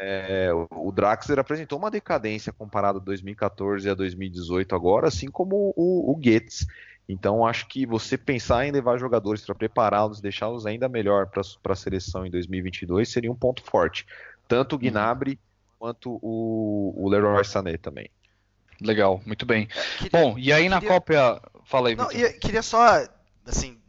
[0.00, 6.12] É, o Draxler apresentou uma decadência comparado a 2014 a 2018 agora, assim como o,
[6.12, 6.66] o Goetz.
[7.08, 11.76] Então acho que você pensar em levar jogadores para prepará-los, deixá-los ainda melhor para a
[11.76, 14.06] seleção em 2022 seria um ponto forte.
[14.46, 14.82] Tanto o uhum.
[14.82, 15.38] Gnabry
[15.78, 18.10] quanto o, o Leroy Sané também.
[18.80, 19.66] Legal, muito bem.
[19.98, 20.94] Queria, Bom, e aí na queria...
[20.94, 21.96] Copa, fala aí.
[21.96, 23.04] Não, queria só,
[23.44, 23.80] assim,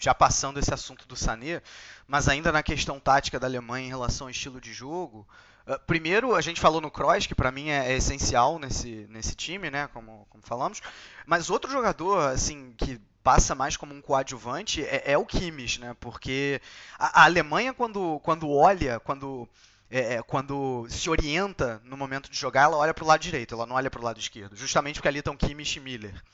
[0.00, 1.62] já passando esse assunto do Sané,
[2.08, 5.28] mas ainda na questão tática da Alemanha em relação ao estilo de jogo.
[5.66, 9.36] Uh, primeiro, a gente falou no Kroos, que para mim é, é, essencial nesse, nesse
[9.36, 10.80] time, né, como, como falamos.
[11.26, 15.94] Mas outro jogador, assim, que passa mais como um coadjuvante é, é o Kimmich, né?
[16.00, 16.62] Porque
[16.98, 19.46] a, a, Alemanha, quando, quando olha, quando,
[19.90, 23.54] é, é quando se orienta no momento de jogar, ela olha para o lado direito,
[23.54, 24.56] ela não olha para o lado esquerdo.
[24.56, 26.24] Justamente porque ali estão Kimmich e Miller.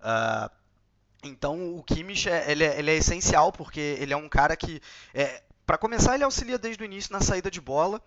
[0.00, 0.50] Uh,
[1.28, 4.80] então o Kimmich é, ele é, ele é, essencial porque ele é um cara que
[5.12, 8.00] é, para começar, ele auxilia desde o início na saída de bola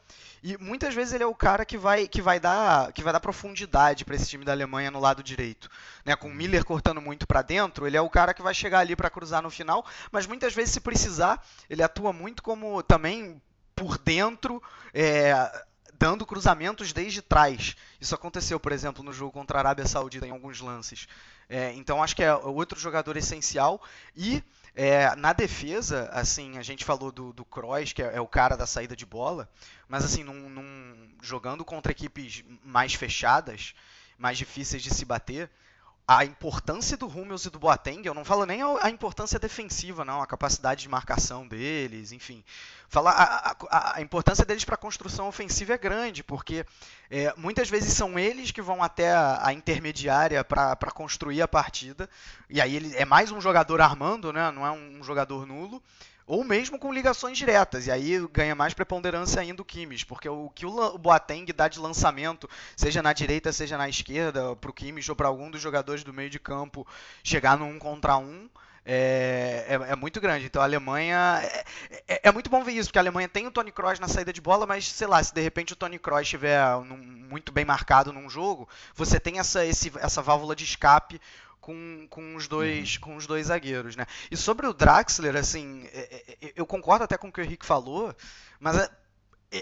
[0.44, 3.20] e muitas vezes ele é o cara que vai, que vai dar que vai dar
[3.20, 5.70] profundidade para esse time da Alemanha no lado direito,
[6.06, 6.16] né?
[6.16, 8.96] Com o Miller cortando muito para dentro, ele é o cara que vai chegar ali
[8.96, 13.42] para cruzar no final, mas muitas vezes se precisar, ele atua muito como também
[13.76, 14.62] por dentro,
[14.94, 15.34] é,
[15.98, 17.76] dando cruzamentos desde trás.
[18.00, 21.08] Isso aconteceu, por exemplo, no jogo contra a Arábia Saudita em alguns lances.
[21.50, 23.82] É, então acho que é outro jogador essencial.
[24.16, 24.44] E
[24.76, 28.56] é, na defesa, assim, a gente falou do, do Kroos, que é, é, o cara
[28.56, 29.50] da saída de bola,
[29.88, 33.74] mas assim, num, num, jogando contra equipes mais fechadas,
[34.18, 35.50] mais difíceis de se bater,
[36.08, 40.22] a importância do Hummels e do Boateng, eu não falo nem a importância defensiva, não,
[40.22, 42.42] a capacidade de marcação deles, enfim.
[42.88, 46.66] Falar a, a, a importância deles para a construção ofensiva é grande, porque
[47.12, 52.10] é, muitas vezes são eles que vão até a, a intermediária para construir a partida,
[52.50, 55.84] e aí ele é mais um jogador armando, né, não é um jogador nulo
[56.28, 60.50] ou mesmo com ligações diretas, e aí ganha mais preponderância ainda o Kimmich, porque o
[60.50, 65.10] que o Boateng dá de lançamento, seja na direita, seja na esquerda, para o Kimmich
[65.10, 66.86] ou para algum dos jogadores do meio de campo
[67.24, 68.50] chegar no um contra um,
[68.90, 70.46] é, é, é, muito grande.
[70.46, 71.42] Então a Alemanha.
[71.44, 71.66] É,
[72.08, 74.32] é, é, muito bom ver isso, porque a Alemanha tem o Tony Kroos na saída
[74.32, 78.14] de bola, mas sei lá, se de repente o Tony Kroos estiver muito bem marcado
[78.14, 81.20] num jogo, você tem essa, esse, essa válvula de escape
[81.60, 83.02] com, com, os dois, uhum.
[83.02, 84.06] com os dois zagueiros, né?
[84.32, 87.44] E sobre o Draxler, assim, é, é, é, eu concordo até com o que o
[87.44, 88.16] Henrique falou,
[88.60, 88.90] mas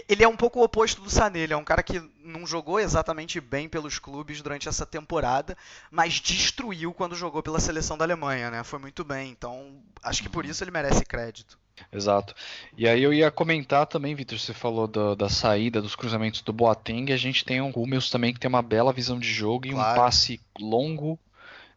[0.08, 2.80] ele é um pouco o oposto do Sané, ele é um cara que não jogou
[2.80, 5.56] exatamente bem pelos clubes durante essa temporada,
[5.90, 8.64] mas destruiu quando jogou pela seleção da Alemanha, né?
[8.64, 10.50] Foi muito bem, então acho que por uhum.
[10.50, 11.58] isso ele merece crédito.
[11.92, 12.34] Exato.
[12.76, 16.52] E aí eu ia comentar também, Vitor, você falou do, da saída, dos cruzamentos do
[16.52, 19.70] Boateng, a gente tem um Hummels também que tem uma bela visão de jogo e
[19.70, 19.92] claro.
[19.92, 21.18] um passe longo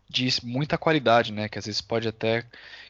[0.10, 1.48] de muita qualidade, né?
[1.48, 2.46] Que às vezes pode até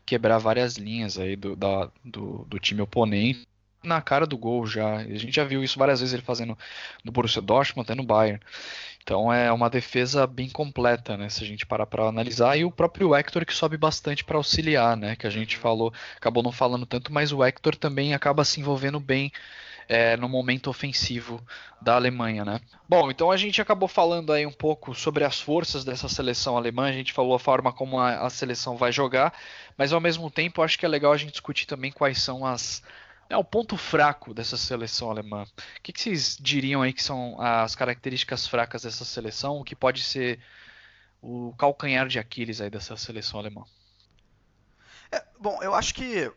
[0.06, 3.48] quebrar várias linhas aí do, da, do, do, time oponente
[3.84, 4.98] na cara do gol já.
[4.98, 6.58] A gente já viu isso várias vezes ele fazendo
[7.04, 8.40] no Borussia Dortmund até no Bayern.
[9.04, 11.30] Então é uma defesa bem completa, né?
[11.30, 14.96] Se a gente parar para analisar e o próprio Hector que sobe bastante para auxiliar,
[14.96, 15.16] né?
[15.16, 19.00] Que a gente falou, acabou não falando tanto, mas o Hector também acaba se envolvendo
[19.00, 19.32] bem
[19.90, 21.44] é, no momento ofensivo
[21.82, 22.62] da Alemanha, né?
[22.88, 26.86] Bom, então a gente acabou falando aí um pouco sobre as forças dessa seleção alemã,
[26.86, 29.34] a gente falou a forma como a, a seleção vai jogar,
[29.76, 32.84] mas ao mesmo tempo acho que é legal a gente discutir também quais são as
[33.28, 35.44] é o ponto fraco dessa seleção alemã.
[35.44, 39.60] O que, que vocês diriam aí que são as características fracas dessa seleção?
[39.60, 40.40] O que pode ser
[41.22, 43.64] o calcanhar de Aquiles aí dessa seleção alemã?
[45.12, 46.32] É, bom, eu acho que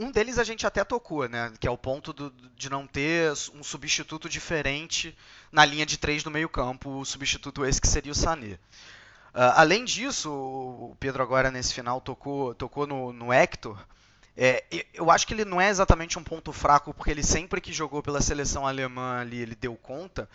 [0.00, 1.52] um deles a gente até tocou, né?
[1.60, 5.16] Que é o ponto do, de não ter um substituto diferente
[5.52, 8.54] na linha de três do meio campo, o substituto esse que seria o Sané.
[9.32, 13.78] Uh, além disso, o Pedro agora nesse final tocou, tocou no, no Hector.
[14.34, 17.72] É, eu acho que ele não é exatamente um ponto fraco, porque ele sempre que
[17.72, 20.26] jogou pela seleção alemã ali, ele deu conta.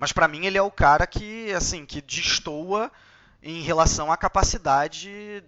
[0.00, 2.90] Mas para mim ele é o cara que, assim, que destoa
[3.40, 5.44] em relação à capacidade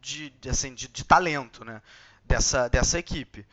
[0.00, 1.80] de, assim, de, de talento, né?
[2.24, 3.44] Dessa, dessa equipe.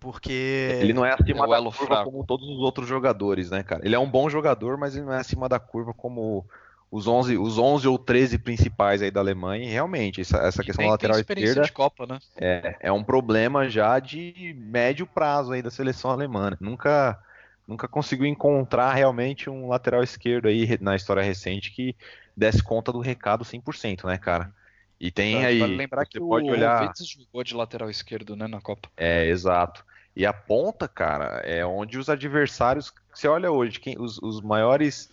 [0.00, 0.78] Porque.
[0.80, 2.10] Ele não é acima é da curva fraco.
[2.10, 3.84] como todos os outros jogadores, né, cara?
[3.84, 6.46] Ele é um bom jogador, mas ele não é acima da curva como
[6.90, 9.64] os 11, os 11 ou 13 principais aí da Alemanha.
[9.64, 12.18] E realmente, essa, essa questão da lateral esquerda de Copa, né?
[12.36, 16.50] é, é um problema já de médio prazo aí da seleção alemã.
[16.50, 16.56] Né?
[16.60, 17.18] Nunca,
[17.66, 21.94] nunca conseguiu encontrar realmente um lateral esquerdo aí na história recente que
[22.36, 24.52] desse conta do recado 100%, né, cara?
[25.00, 25.60] E tem aí.
[25.60, 26.92] Vale lembrar que pode o olhar...
[26.96, 28.88] jogou de lateral esquerdo, né, na Copa.
[28.96, 29.84] É, exato.
[30.16, 32.92] E a ponta, cara, é onde os adversários.
[33.14, 35.12] Você olha hoje, quem, os, os maiores.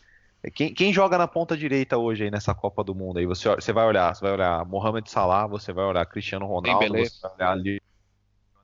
[0.54, 3.20] Quem, quem, joga na ponta direita hoje aí nessa Copa do Mundo?
[3.20, 6.80] Aí você, você vai olhar, você vai olhar Mohamed Salah, você vai olhar Cristiano Ronaldo,
[6.80, 7.06] Dembélé.
[7.06, 7.80] você vai olhar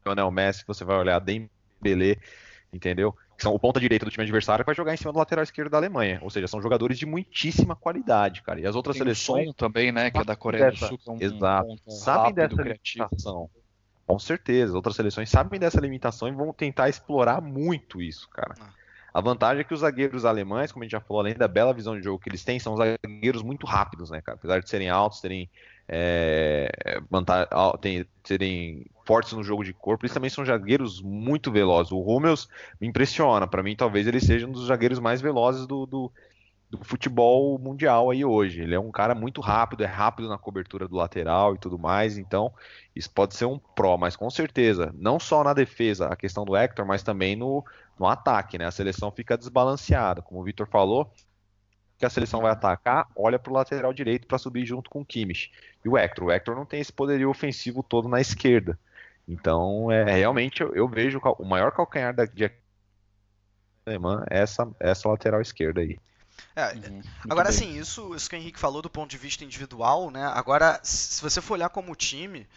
[0.05, 2.17] Lionel Messi, você vai olhar Dembélé,
[2.71, 3.15] entendeu?
[3.41, 5.71] Que são o ponta direita do time adversário, vai jogar em cima do lateral esquerdo
[5.71, 6.19] da Alemanha.
[6.21, 8.60] Ou seja, são jogadores de muitíssima qualidade, cara.
[8.62, 9.49] E as outras Tem seleções.
[9.49, 10.12] O também, né?
[10.12, 10.86] Que é da Coreia dessa...
[10.86, 11.76] do Sul, que é um Exato.
[11.88, 13.03] sabem dessa criativo.
[13.03, 13.49] limitação.
[14.05, 14.76] Com certeza.
[14.76, 18.53] Outras seleções sabem dessa limitação e vão tentar explorar muito isso, cara.
[18.61, 18.70] Ah.
[19.14, 21.74] A vantagem é que os zagueiros alemães, como a gente já falou, além da bela
[21.74, 24.38] visão de jogo que eles têm, são zagueiros muito rápidos, né, cara?
[24.38, 25.49] Apesar de serem altos, terem
[25.93, 26.72] é,
[27.82, 31.91] tem, serem fortes no jogo de corpo, eles também são zagueiros muito velozes.
[31.91, 32.47] O Hummels
[32.80, 36.12] me impressiona, para mim talvez ele seja um dos zagueiros mais velozes do, do,
[36.72, 38.61] do futebol mundial aí hoje.
[38.61, 42.17] Ele é um cara muito rápido, é rápido na cobertura do lateral e tudo mais,
[42.17, 42.53] então
[42.95, 46.55] isso pode ser um pró, mas com certeza, não só na defesa, a questão do
[46.55, 47.63] Hector, mas também no,
[47.99, 48.65] no ataque, né?
[48.65, 51.11] A seleção fica desbalanceada, como o Vitor falou,
[51.97, 55.05] que a seleção vai atacar, olha para o lateral direito para subir junto com o
[55.05, 55.51] Kimmich.
[55.84, 58.80] E o Hector, o Hector não tem esse poderio ofensivo todo na esquerda.
[59.28, 62.49] Então, é realmente eu, eu vejo o maior calcanhar da de
[63.86, 65.97] alemã é essa, essa lateral esquerda aí.
[66.55, 70.11] É, uhum, agora, assim, isso, isso que o Henrique falou do ponto de vista individual,
[70.11, 70.25] né?
[70.33, 72.47] Agora, se você for olhar como time,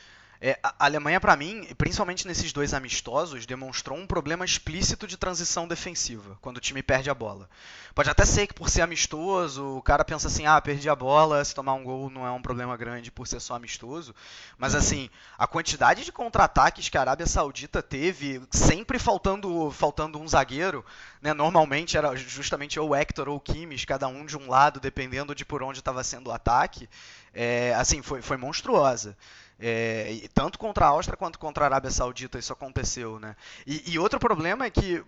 [0.41, 5.66] é, a Alemanha, para mim, principalmente nesses dois amistosos, demonstrou um problema explícito de transição
[5.66, 7.49] defensiva, quando o time perde a bola.
[7.95, 11.45] Pode até ser que por ser amistoso, o cara pensa assim, ah, perdi a bola,
[11.45, 14.14] se tomar um gol não é um problema grande por ser só amistoso.
[14.59, 15.09] Mas assim,
[15.39, 20.85] a quantidade de contra-ataques que a Arábia Saudita teve, sempre faltando, faltando um zagueiro,
[21.22, 21.32] né?
[21.32, 25.62] Normalmente era justamente ou Hector ou Kimmich, cada um de um lado, dependendo de por
[25.62, 26.89] onde estava sendo o ataque.
[27.32, 29.16] É, assim, foi, foi monstruosa.
[29.59, 33.37] É, tanto contra a Áustria quanto contra a Arábia Saudita isso aconteceu, né?
[33.67, 35.05] E, e, outro problema é que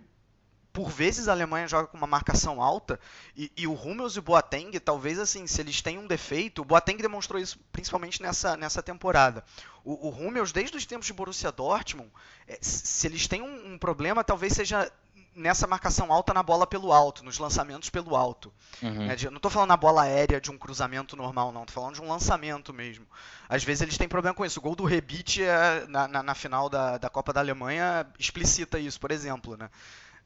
[0.71, 2.99] por vezes a Alemanha joga com uma marcação alta
[3.35, 6.65] e, e o Hummels e o Boateng, talvez assim, se eles têm um defeito, o
[6.65, 9.43] Boateng demonstrou isso principalmente nessa, nessa temporada.
[9.83, 12.11] O, o Hummels, desde os tempos de Borussia Dortmund,
[12.47, 14.91] é, se eles têm um, um problema, talvez seja
[15.37, 18.51] nessa marcação alta na bola pelo alto, nos lançamentos pelo alto.
[18.81, 19.09] Uhum.
[19.09, 21.61] É, não estou falando na bola aérea de um cruzamento normal, não.
[21.61, 23.05] Estou falando de um lançamento mesmo.
[23.47, 24.59] Às vezes eles têm problema com isso.
[24.59, 28.79] O gol do Rebite é, na, na, na, final da, da Copa da Alemanha explicita
[28.79, 29.69] isso, por exemplo, né?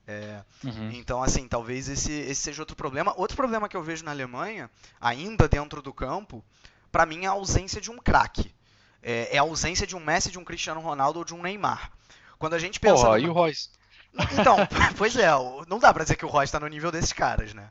[0.07, 0.91] É, uhum.
[0.93, 3.13] Então, assim, talvez esse, esse seja outro problema.
[3.17, 6.43] Outro problema que eu vejo na Alemanha, ainda dentro do campo,
[6.91, 8.53] para mim é a ausência de um craque.
[9.03, 11.91] É, é, a ausência de um Messi, de um Cristiano Ronaldo ou de um Neymar.
[12.39, 13.03] Quando a gente pensa.
[13.03, 13.19] Porra, numa...
[13.19, 13.69] e o Royce?
[14.39, 14.57] Então,
[14.97, 15.29] pois é,
[15.67, 17.69] não dá pra dizer que o Royce tá no nível desses caras, né?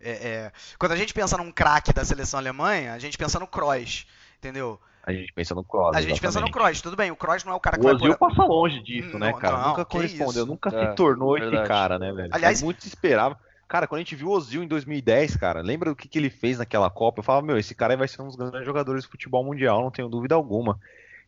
[0.00, 3.46] É, é, quando a gente pensa num craque da seleção alemã, a gente pensa no
[3.46, 4.06] Kroos,
[4.38, 4.80] entendeu?
[5.04, 5.96] A gente pensa no Kroos.
[5.96, 7.84] A gente pensa no Kroos, tudo bem, o Kroos não é o cara que o
[7.84, 7.92] vai...
[7.94, 9.58] O Ozil passa longe disso, né, cara?
[9.58, 11.56] Não, nunca correspondeu, nunca é, se tornou verdade.
[11.56, 12.28] esse cara, né, velho?
[12.32, 13.38] Aliás, muito se esperava.
[13.68, 16.28] Cara, quando a gente viu o Ozil em 2010, cara, lembra do que, que ele
[16.28, 17.20] fez naquela Copa?
[17.20, 19.90] Eu falava, meu, esse cara vai ser um dos grandes jogadores de futebol mundial, não
[19.90, 20.78] tenho dúvida alguma.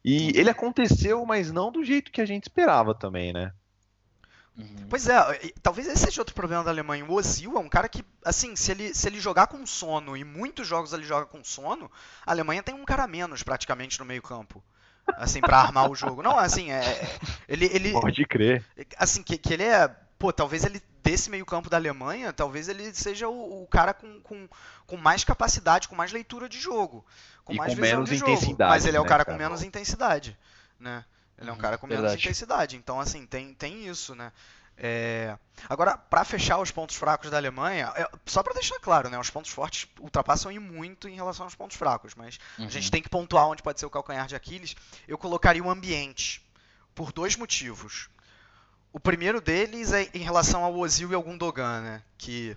[0.05, 3.53] E ele aconteceu, mas não do jeito que a gente esperava também, né?
[4.57, 4.87] Uhum.
[4.89, 7.05] Pois é, talvez esse seja outro problema da Alemanha.
[7.05, 10.23] O Ozil é um cara que, assim, se ele, se ele jogar com sono, e
[10.23, 11.91] muitos jogos ele joga com sono,
[12.25, 14.63] a Alemanha tem um cara menos praticamente no meio campo.
[15.17, 16.23] Assim, para armar o jogo.
[16.23, 16.83] Não, assim, é.
[17.47, 18.65] Ele, ele, Pode crer.
[18.97, 19.89] Assim, que, que ele é.
[20.19, 24.21] Pô, talvez ele, desse meio campo da Alemanha, talvez ele seja o, o cara com,
[24.23, 24.49] com,
[24.87, 27.05] com mais capacidade, com mais leitura de jogo.
[27.45, 28.71] Com e mais com menos intensidade.
[28.71, 30.37] Mas ele é o né, cara, com menos intensidade,
[30.81, 31.05] né?
[31.39, 32.23] Ele é um cara com menos Verdade.
[32.23, 32.77] intensidade.
[32.77, 34.33] Então, assim, tem, tem isso, né?
[34.77, 35.37] É...
[35.69, 38.09] Agora, para fechar os pontos fracos da Alemanha, é...
[38.27, 41.77] só para deixar claro, né, os pontos fortes ultrapassam e muito em relação aos pontos
[41.77, 42.67] fracos, mas uhum.
[42.67, 44.75] a gente tem que pontuar onde pode ser o calcanhar de Aquiles.
[45.07, 46.45] Eu colocaria o ambiente,
[46.95, 48.09] por dois motivos.
[48.93, 52.57] O primeiro deles é em relação ao Ozil e ao Gundogan, né, que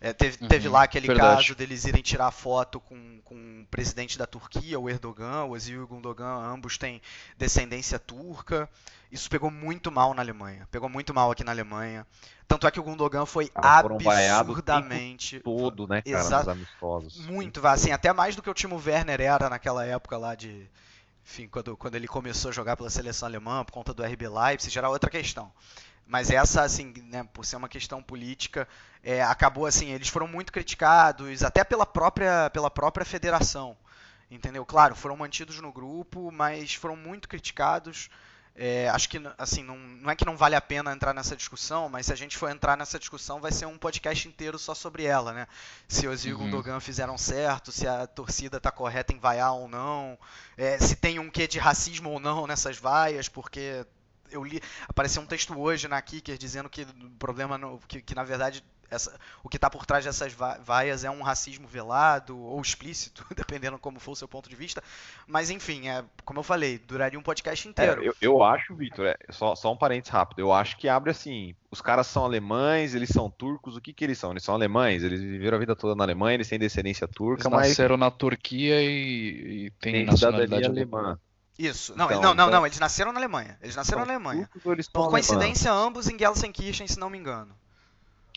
[0.00, 1.36] é, teve, uhum, teve, lá aquele verdade.
[1.36, 5.80] caso deles irem tirar foto com, com o presidente da Turquia, o Erdogan, o Ozil
[5.80, 7.02] e o Gundogan, ambos têm
[7.36, 8.68] descendência turca.
[9.10, 10.68] Isso pegou muito mal na Alemanha.
[10.70, 12.06] Pegou muito mal aqui na Alemanha.
[12.46, 15.40] Tanto é que o Gundogan foi ah, absurdamente.
[15.40, 16.38] todo, né, cara, Exa...
[16.38, 17.26] nos amistosos.
[17.26, 20.70] Muito, assim, até mais do que o Timo Werner era naquela época lá de.
[21.24, 24.78] Enfim, quando, quando ele começou a jogar pela seleção alemã, por conta do RB Leipzig,
[24.78, 25.52] era outra questão.
[26.08, 28.66] Mas essa, assim, né, por ser uma questão política,
[29.04, 33.76] é, acabou assim, eles foram muito criticados, até pela própria, pela própria federação.
[34.30, 34.64] Entendeu?
[34.64, 38.08] Claro, foram mantidos no grupo, mas foram muito criticados.
[38.60, 41.88] É, acho que assim não, não é que não vale a pena entrar nessa discussão,
[41.88, 45.04] mas se a gente for entrar nessa discussão vai ser um podcast inteiro só sobre
[45.04, 45.46] ela, né?
[45.86, 46.42] Se Ozil uhum.
[46.42, 50.18] e Gundogan fizeram certo, se a torcida está correta em vaiar ou não,
[50.56, 53.86] é, se tem um quê de racismo ou não nessas vaias, porque
[54.30, 58.14] eu li, apareceu um texto hoje na Kicker dizendo que o problema, no, que, que
[58.14, 62.60] na verdade essa, o que está por trás dessas vaias é um racismo velado ou
[62.60, 64.82] explícito, dependendo como for o seu ponto de vista.
[65.26, 68.02] Mas enfim, é, como eu falei, duraria um podcast inteiro.
[68.02, 71.10] É, eu, eu, acho, Vitor, é, só, só um parênteses rápido, eu acho que abre
[71.10, 74.30] assim, os caras são alemães, eles são turcos, o que que eles são?
[74.30, 77.52] Eles são alemães, eles viveram a vida toda na Alemanha, eles têm descendência turca, eles
[77.52, 77.68] mas...
[77.68, 81.18] nasceram na Turquia e, e têm nacionalidade alemã.
[81.58, 81.96] Isso.
[81.96, 82.60] Não, então, não, não, então...
[82.60, 83.58] não, eles nasceram na Alemanha.
[83.60, 84.48] Eles nasceram então, na Alemanha.
[84.92, 85.88] Por coincidência, alemães.
[85.88, 87.52] ambos em Gelsenkirchen, se não me engano.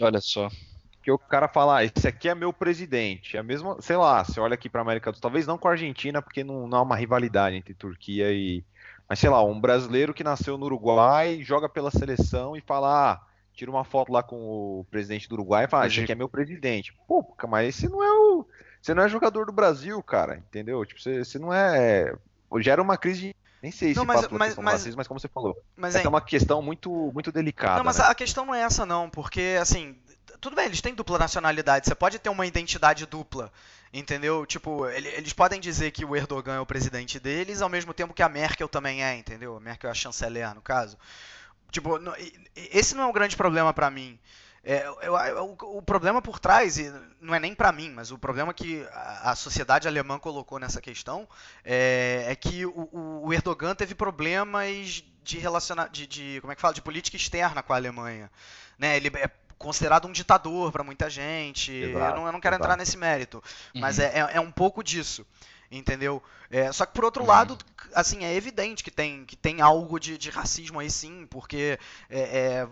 [0.01, 0.49] Olha só.
[1.03, 3.37] Que o cara fala, ah, esse aqui é meu presidente.
[3.37, 5.67] É a mesma, sei lá, você olha aqui para América do Sul, talvez não com
[5.67, 8.63] a Argentina, porque não, não há uma rivalidade entre Turquia e.
[9.07, 13.21] Mas sei lá, um brasileiro que nasceu no Uruguai, joga pela seleção e fala, ah,
[13.53, 16.15] tira uma foto lá com o presidente do Uruguai e fala, ah, esse aqui é
[16.15, 16.93] meu presidente.
[17.07, 18.47] Pô, mas esse não é o.
[18.81, 20.83] Você não é jogador do Brasil, cara, entendeu?
[20.85, 22.15] Tipo, você, você não é.
[22.59, 25.19] Gera uma crise de nem sei não, se mas, passa mas, mas, racismo, mas como
[25.19, 25.55] você falou.
[25.77, 27.77] Mas é, é uma questão muito, muito delicada.
[27.77, 28.05] Não, mas né?
[28.05, 29.95] a questão não é essa não, porque assim,
[30.39, 33.51] tudo bem, eles têm dupla nacionalidade, você pode ter uma identidade dupla,
[33.93, 34.47] entendeu?
[34.47, 38.23] Tipo, eles podem dizer que o Erdogan é o presidente deles, ao mesmo tempo que
[38.23, 39.55] a Merkel também é, entendeu?
[39.55, 40.97] A Merkel é a chanceler, no caso.
[41.69, 41.99] Tipo,
[42.55, 44.19] esse não é um grande problema para mim.
[44.63, 48.17] É, eu, eu, o problema por trás, e não é nem para mim, mas o
[48.17, 51.27] problema que a, a, sociedade alemã colocou nessa questão
[51.65, 56.61] é, é que o, o, Erdogan teve problemas de relacionar, de, de, como é que
[56.61, 58.29] fala, de política externa com a Alemanha.
[58.77, 58.97] Né?
[58.97, 61.71] Ele é considerado um ditador para muita gente.
[61.71, 62.65] Exato, eu, não, eu, não, quero exato.
[62.65, 63.43] entrar nesse mérito,
[63.73, 64.03] mas uhum.
[64.03, 65.25] é, é, é um pouco disso
[65.71, 66.21] entendeu?
[66.49, 67.29] É, só que por outro uhum.
[67.29, 67.57] lado,
[67.95, 72.19] assim, é evidente que tem, que tem algo de, de racismo aí sim, porque é,
[72.19, 72.67] é,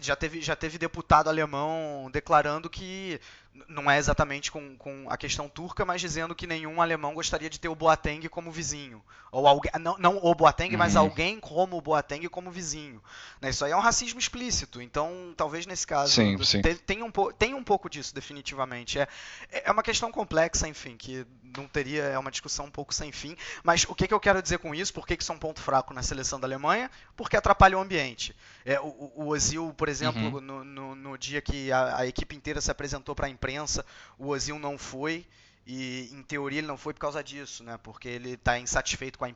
[0.00, 3.20] já, teve, já teve deputado alemão declarando que
[3.68, 7.58] não é exatamente com, com a questão turca, mas dizendo que nenhum alemão gostaria de
[7.58, 9.02] ter o Boateng como vizinho.
[9.32, 10.78] Ou alguém, não, não o Boateng, uhum.
[10.78, 13.02] mas alguém como o Boateng como vizinho.
[13.40, 13.50] Né?
[13.50, 14.82] Isso aí é um racismo explícito.
[14.82, 16.62] Então, talvez nesse caso sim, sim.
[16.62, 18.98] Tem, tem, um, tem um pouco disso, definitivamente.
[18.98, 19.08] É,
[19.50, 21.26] é uma questão complexa, enfim, que
[21.56, 22.04] não teria.
[22.04, 23.36] É uma discussão um pouco sem fim.
[23.62, 24.92] Mas o que, que eu quero dizer com isso?
[24.92, 26.90] Por que, que isso é um ponto fraco na seleção da Alemanha?
[27.16, 28.34] Porque atrapalha o ambiente.
[28.64, 30.40] É, o, o Ozil, por exemplo, uhum.
[30.40, 33.84] no, no, no, dia que a, a equipe inteira se apresentou para a imprensa,
[34.18, 35.26] o Ozil não foi.
[35.66, 37.78] E em teoria ele não foi por causa disso, né?
[37.82, 39.30] Porque ele está insatisfeito com a,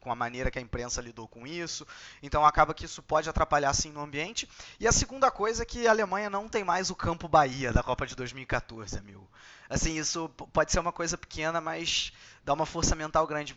[0.00, 1.86] com a maneira que a imprensa lidou com isso.
[2.22, 4.48] Então acaba que isso pode atrapalhar sim no ambiente.
[4.80, 7.82] E a segunda coisa é que a Alemanha não tem mais o campo Bahia da
[7.82, 9.28] Copa de 2014, amigo.
[9.68, 12.12] Assim, isso pode ser uma coisa pequena, mas
[12.44, 13.54] dá uma força mental grande.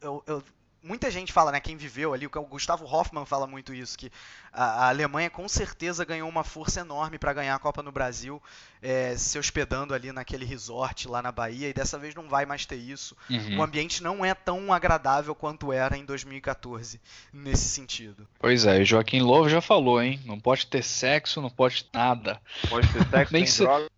[0.00, 0.42] Eu, eu
[0.82, 4.10] muita gente fala, né, quem viveu ali, o Gustavo Hoffmann fala muito isso, que
[4.52, 8.42] a, a Alemanha com certeza ganhou uma força enorme para ganhar a Copa no Brasil,
[8.80, 12.66] é, se hospedando ali naquele resort lá na Bahia, e dessa vez não vai mais
[12.66, 13.16] ter isso.
[13.30, 13.58] Uhum.
[13.58, 17.00] O ambiente não é tão agradável quanto era em 2014,
[17.32, 18.26] nesse sentido.
[18.38, 22.40] Pois é, o Joaquim Lovo já falou, hein, não pode ter sexo, não pode nada.
[22.68, 23.62] Pode ter sexo, nem se...
[23.62, 23.88] droga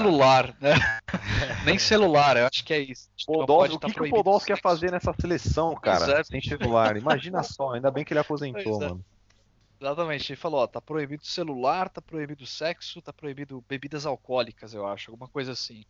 [0.00, 0.74] celular, né?
[1.64, 3.08] Nem celular, eu acho que é isso.
[3.26, 6.20] Podolski, o que, tá que o Podolski quer fazer nessa seleção, cara?
[6.20, 6.24] É.
[6.24, 6.96] Sem celular.
[6.96, 8.88] Imagina só, ainda bem que ele aposentou, é.
[8.88, 9.04] mano.
[9.80, 14.86] Exatamente, ele falou, ó, tá proibido celular, tá proibido sexo, tá proibido bebidas alcoólicas, eu
[14.86, 15.84] acho, alguma coisa assim.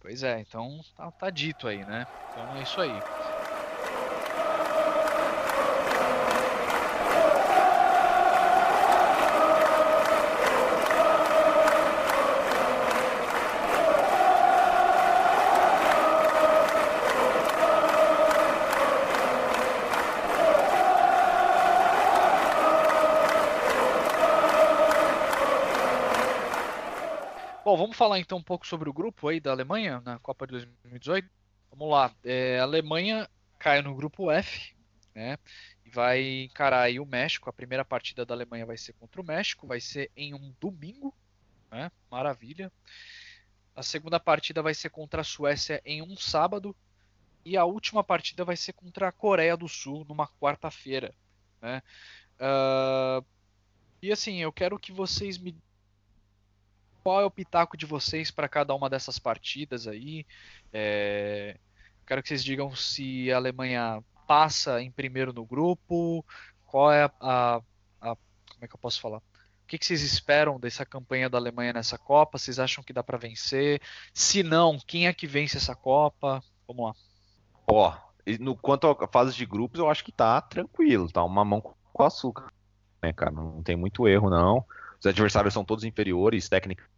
[0.00, 2.06] Pois é, então tá, tá dito aí, né?
[2.30, 3.00] Então é isso aí.
[27.86, 31.30] Vamos falar então um pouco sobre o grupo aí da Alemanha na Copa de 2018.
[31.70, 32.12] Vamos lá.
[32.24, 33.30] É, a Alemanha
[33.60, 34.74] cai no grupo F,
[35.14, 35.38] né?
[35.84, 37.48] E vai encarar aí o México.
[37.48, 41.14] A primeira partida da Alemanha vai ser contra o México, vai ser em um domingo,
[41.70, 41.92] né?
[42.10, 42.72] Maravilha.
[43.76, 46.74] A segunda partida vai ser contra a Suécia em um sábado.
[47.44, 51.14] E a última partida vai ser contra a Coreia do Sul numa quarta-feira.
[51.62, 51.80] Né?
[52.40, 53.24] Uh,
[54.02, 55.56] e assim, eu quero que vocês me
[57.06, 60.26] qual é o pitaco de vocês para cada uma dessas partidas aí?
[60.72, 61.56] É...
[62.04, 66.26] Quero que vocês digam se a Alemanha passa em primeiro no grupo,
[66.64, 67.56] qual é a, a,
[68.00, 69.18] a como é que eu posso falar?
[69.18, 69.22] O
[69.68, 72.38] que, vocês esperam dessa campanha da Alemanha nessa Copa?
[72.38, 73.80] Vocês acham que dá para vencer?
[74.12, 76.42] Se não, quem é que vence essa Copa?
[76.66, 76.94] Vamos lá.
[77.68, 77.96] Ó,
[78.40, 82.02] no quanto a fase de grupos, eu acho que tá tranquilo, tá uma mão com
[82.02, 82.52] açúcar,
[83.00, 83.30] né, cara?
[83.30, 84.64] Não tem muito erro não.
[84.98, 86.95] Os adversários são todos inferiores, técnica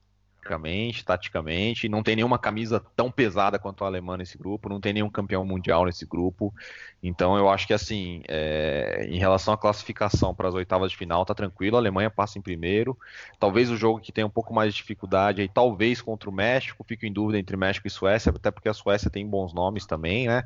[0.49, 4.95] tecnicamente, taticamente, não tem nenhuma camisa tão pesada quanto a alemã nesse grupo, não tem
[4.95, 6.55] nenhum campeão mundial nesse grupo.
[7.03, 11.25] Então eu acho que assim, é, em relação à classificação para as oitavas de final,
[11.25, 12.97] tá tranquilo, a Alemanha passa em primeiro.
[13.39, 16.85] Talvez o jogo que tem um pouco mais de dificuldade aí, talvez contra o México,
[16.85, 20.27] fico em dúvida entre México e Suécia, até porque a Suécia tem bons nomes também,
[20.27, 20.45] né?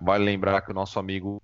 [0.00, 1.40] Vale lembrar que o nosso amigo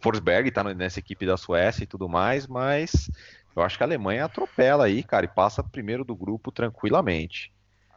[0.00, 3.08] Forsberg está nessa equipe da Suécia e tudo mais, mas
[3.54, 7.52] eu acho que a Alemanha atropela aí, cara, e passa primeiro do grupo tranquilamente.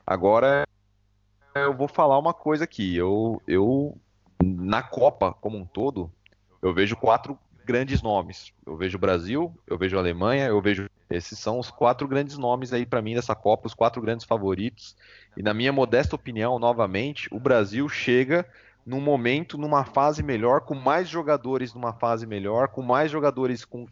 [0.06, 0.68] Agora,
[1.56, 2.96] eu vou falar uma coisa aqui.
[2.96, 3.98] Eu, eu
[4.44, 6.12] na Copa como um todo,
[6.62, 8.54] eu vejo quatro grandes nomes.
[8.66, 10.90] Eu vejo o Brasil, eu vejo a Alemanha, eu vejo.
[11.10, 14.96] Esses são os quatro grandes nomes aí para mim dessa Copa, os quatro grandes favoritos.
[15.38, 18.46] E na minha modesta opinião, novamente, o Brasil chega
[18.86, 23.88] num momento, numa fase melhor, com mais jogadores numa fase melhor, com mais jogadores com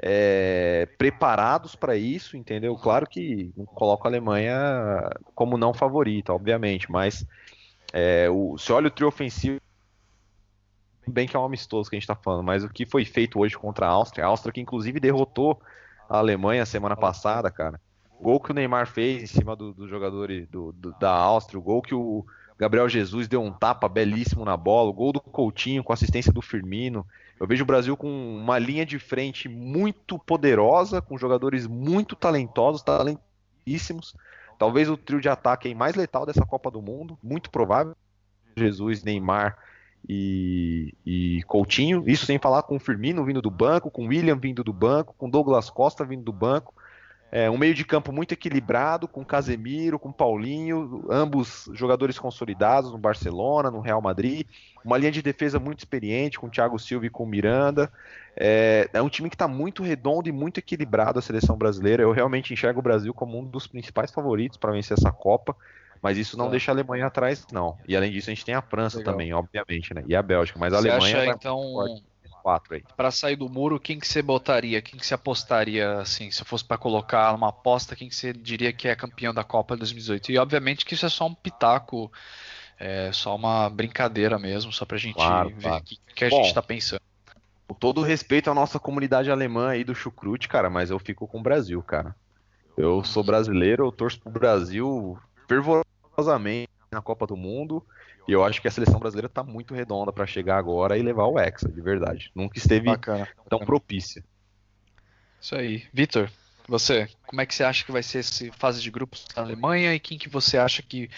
[0.00, 2.76] é, preparados para isso, entendeu?
[2.76, 4.56] Claro que não coloco a Alemanha
[5.34, 7.26] como não favorita, obviamente, mas
[7.92, 9.60] é, o, se olha o trio ofensivo,
[11.06, 13.40] bem que é um amistoso que a gente está falando, mas o que foi feito
[13.40, 15.60] hoje contra a Áustria, a Áustria que inclusive derrotou
[16.08, 17.80] a Alemanha semana passada, cara.
[18.18, 21.58] O gol que o Neymar fez em cima do, do jogador do, do, da Áustria,
[21.58, 22.24] o gol que o
[22.58, 26.42] Gabriel Jesus deu um tapa belíssimo na bola, o gol do Coutinho com assistência do
[26.42, 27.06] Firmino.
[27.40, 32.82] Eu vejo o Brasil com uma linha de frente muito poderosa, com jogadores muito talentosos,
[32.82, 34.14] talentíssimos.
[34.58, 37.94] Talvez o trio de ataque mais letal dessa Copa do Mundo, muito provável.
[38.56, 39.56] Jesus, Neymar
[40.08, 42.02] e, e, Coutinho.
[42.06, 45.14] Isso sem falar com o Firmino vindo do banco, com o William vindo do banco,
[45.16, 46.74] com Douglas Costa vindo do banco.
[47.30, 52.96] É, um meio de campo muito equilibrado, com Casemiro, com Paulinho, ambos jogadores consolidados no
[52.98, 54.46] Barcelona, no Real Madrid.
[54.82, 57.92] Uma linha de defesa muito experiente, com Thiago Silva e com Miranda.
[58.34, 62.02] É, é um time que está muito redondo e muito equilibrado a seleção brasileira.
[62.02, 65.54] Eu realmente enxergo o Brasil como um dos principais favoritos para vencer essa Copa.
[66.00, 66.50] Mas isso não é.
[66.50, 67.76] deixa a Alemanha atrás, não.
[67.86, 69.12] E além disso, a gente tem a França Legal.
[69.12, 70.04] também, obviamente, né?
[70.06, 70.58] E a Bélgica.
[70.58, 71.22] Mas a Você Alemanha.
[71.22, 72.00] Acha, então,
[72.42, 72.82] quatro aí.
[72.96, 74.80] Para sair do muro, quem que você botaria?
[74.80, 78.72] Quem que você apostaria, assim, se fosse para colocar uma aposta, quem que você diria
[78.72, 80.32] que é campeão da Copa 2018?
[80.32, 82.10] E obviamente que isso é só um pitaco,
[82.78, 86.42] é só uma brincadeira mesmo, só pra gente claro, ver o que, que, a Bom,
[86.42, 87.00] gente tá pensando.
[87.66, 91.40] Com todo respeito à nossa comunidade alemã aí do chucrute, cara, mas eu fico com
[91.40, 92.14] o Brasil, cara.
[92.76, 95.18] Eu sou brasileiro, eu torço pro Brasil
[95.48, 97.84] fervorosamente na Copa do Mundo.
[98.28, 101.24] E eu acho que a seleção brasileira está muito redonda para chegar agora e levar
[101.24, 102.30] o Hexa, de verdade.
[102.34, 104.22] Nunca esteve bacana, tão propícia.
[105.40, 105.86] Isso aí.
[105.94, 106.30] Vitor,
[106.68, 109.94] você, como é que você acha que vai ser essa fase de grupos da Alemanha
[109.94, 111.08] e quem que você acha que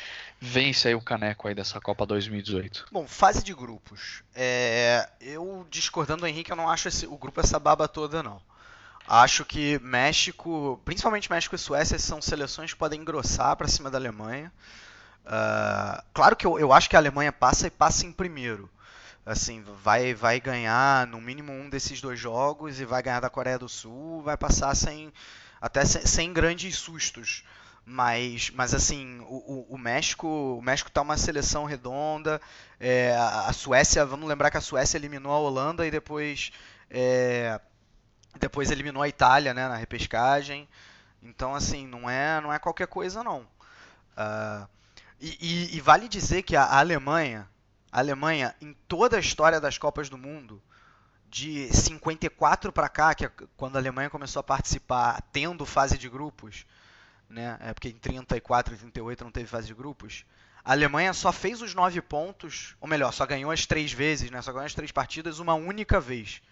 [0.40, 2.86] vence aí o caneco aí dessa Copa 2018?
[2.92, 4.22] Bom, fase de grupos.
[4.32, 8.40] É, eu discordando do Henrique, eu não acho esse, o grupo essa baba toda não.
[9.08, 13.98] Acho que México, principalmente México e Suécia, são seleções que podem engrossar para cima da
[13.98, 14.52] Alemanha.
[15.26, 18.70] Uh, claro que eu, eu acho que a Alemanha passa e passa em primeiro.
[19.24, 23.58] Assim, vai, vai ganhar no mínimo um desses dois jogos e vai ganhar da Coreia
[23.58, 25.12] do Sul, vai passar sem
[25.60, 27.44] até sem, sem grandes sustos.
[27.84, 32.40] Mas, mas assim, o, o, o, México o México tá uma seleção redonda.
[32.78, 36.52] É, a, Suécia, vamos lembrar que a Suécia eliminou a Holanda e depois
[36.90, 37.60] é,
[38.38, 40.68] depois eliminou a Itália, né, na repescagem.
[41.22, 43.40] Então, assim, não é não é qualquer coisa não.
[44.16, 44.68] Uh,
[45.20, 47.48] e, e, e, vale dizer que a Alemanha,
[47.92, 50.62] a Alemanha, em toda a história das Copas do Mundo,
[51.28, 56.08] de 54 para cá, que é quando a Alemanha começou a participar tendo fase de
[56.08, 56.66] grupos,
[57.28, 57.56] né?
[57.60, 60.24] É porque em 34 e 38 não teve fase de grupos.
[60.64, 64.42] A Alemanha só fez os nove pontos, ou melhor, só ganhou as três vezes, né?
[64.42, 66.42] Só ganhou as três partidas uma única vez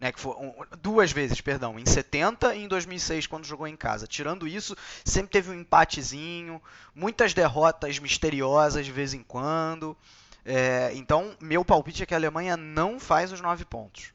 [0.00, 3.76] né, que foi um, duas vezes, perdão, em 70 e em 2006 quando jogou em
[3.76, 4.06] casa.
[4.06, 6.62] Tirando isso, sempre teve um empatezinho,
[6.94, 9.96] muitas derrotas misteriosas de vez em quando.
[10.44, 14.12] É, então, meu palpite é que a Alemanha não faz os nove pontos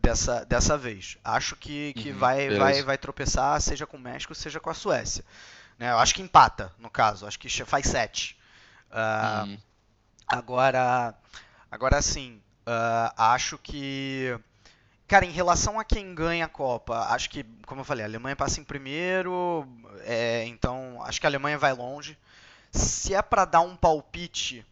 [0.00, 1.16] dessa, dessa vez.
[1.24, 4.74] Acho que, que uhum, vai, vai, vai tropeçar, seja com o México, seja com a
[4.74, 5.24] Suécia.
[5.78, 7.26] Né, eu acho que empata, no caso.
[7.26, 8.38] Acho que faz sete.
[8.90, 9.58] Uh, uhum.
[10.28, 11.14] Agora,
[11.70, 14.38] agora sim, uh, acho que
[15.14, 18.34] Cara, em relação a quem ganha a Copa, acho que, como eu falei, a Alemanha
[18.34, 19.64] passa em primeiro,
[20.00, 22.18] é, então acho que a Alemanha vai longe.
[22.72, 24.66] Se é para dar um palpite,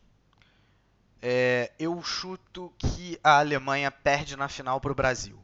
[1.22, 5.38] é, eu chuto que a Alemanha perde na final para o Brasil.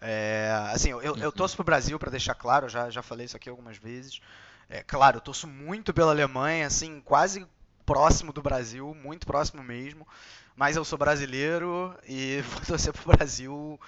[0.00, 1.30] É, assim, eu, eu uhum.
[1.30, 4.20] torço para o Brasil, para deixar claro, já, já falei isso aqui algumas vezes.
[4.68, 7.46] É, claro, eu torço muito pela Alemanha, assim, quase
[7.86, 10.08] próximo do Brasil, muito próximo mesmo.
[10.56, 13.80] Mas eu sou brasileiro e vou torcer para o Brasil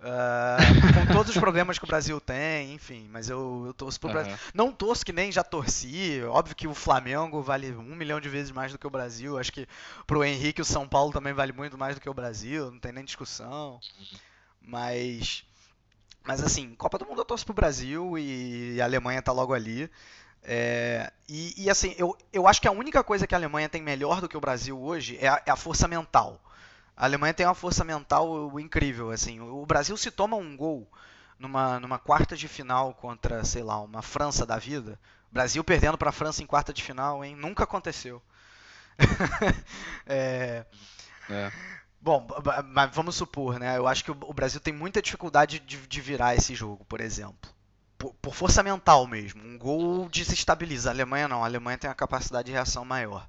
[0.00, 4.08] Uh, com todos os problemas que o Brasil tem, enfim, mas eu, eu torço pro
[4.08, 4.14] uhum.
[4.14, 4.36] Brasil.
[4.54, 6.22] Não torço que nem já torci.
[6.24, 9.38] Óbvio que o Flamengo vale um milhão de vezes mais do que o Brasil.
[9.38, 9.66] Acho que
[10.06, 12.92] pro Henrique o São Paulo também vale muito mais do que o Brasil, não tem
[12.92, 13.80] nem discussão.
[14.62, 15.44] Mas.
[16.24, 19.90] Mas assim, Copa do Mundo eu torço pro Brasil e a Alemanha tá logo ali.
[20.42, 23.82] É, e, e, assim, eu, eu acho que a única coisa que a Alemanha tem
[23.82, 26.40] melhor do que o Brasil hoje é a, é a força mental.
[26.98, 29.38] A Alemanha tem uma força mental incrível, assim.
[29.38, 30.90] O Brasil se toma um gol
[31.38, 34.98] numa, numa quarta de final contra, sei lá, uma França da vida.
[35.30, 37.36] Brasil perdendo para a França em quarta de final, hein?
[37.36, 38.20] Nunca aconteceu.
[40.06, 40.66] é...
[41.30, 41.52] É.
[42.00, 42.26] Bom,
[42.66, 43.76] mas vamos supor, né?
[43.76, 47.48] Eu acho que o Brasil tem muita dificuldade de, de virar esse jogo, por exemplo.
[47.96, 49.40] Por, por, força mental mesmo.
[49.44, 50.90] Um gol desestabiliza.
[50.90, 51.44] A Alemanha não.
[51.44, 53.28] A Alemanha tem uma capacidade de reação maior.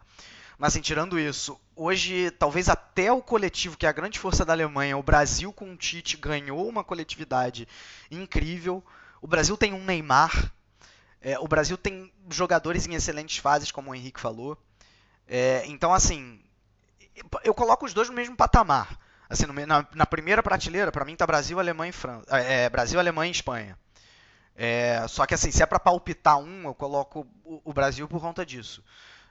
[0.59, 4.51] Mas assim, tirando isso, hoje talvez até o coletivo, que é a grande força da
[4.51, 7.65] Alemanha, o Brasil com o Tite ganhou uma coletividade
[8.11, 8.83] incrível.
[9.21, 10.51] O Brasil tem um Neymar.
[11.21, 14.57] É, o Brasil tem jogadores em excelentes fases, como o Henrique falou.
[15.25, 16.41] É, então, assim,
[17.43, 18.99] eu coloco os dois no mesmo patamar.
[19.29, 22.25] Assim, na, na, primeira prateleira, para mim tá Brasil, Alemanha e França.
[22.35, 23.77] É, Brasil, Alemanha e Espanha.
[24.55, 28.19] É, só que assim, se é para palpitar um, eu coloco o, o, Brasil por
[28.19, 28.83] conta disso.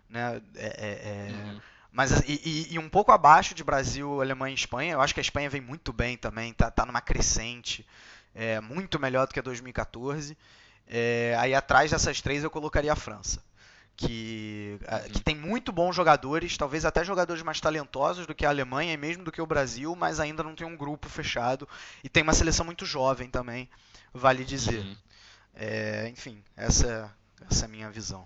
[0.09, 0.40] Né?
[0.54, 1.61] É, é, é uhum.
[1.90, 5.22] Mas e, e, um pouco abaixo de Brasil, Alemanha e Espanha, eu acho que a
[5.22, 7.84] Espanha vem muito bem também, tá, tá numa crescente,
[8.34, 10.36] é, muito melhor do que a 2014.
[10.86, 13.42] É, aí atrás dessas três eu colocaria a França,
[13.96, 15.12] que, uhum.
[15.12, 18.96] que tem muito bons jogadores, talvez até jogadores mais talentosos do que a Alemanha e
[18.96, 21.68] mesmo do que o Brasil, mas ainda não tem um grupo fechado
[22.04, 23.68] e tem uma seleção muito jovem também,
[24.12, 24.80] vale dizer.
[24.80, 24.96] Uhum.
[25.54, 27.12] É, enfim, essa,
[27.50, 28.24] essa é a minha visão.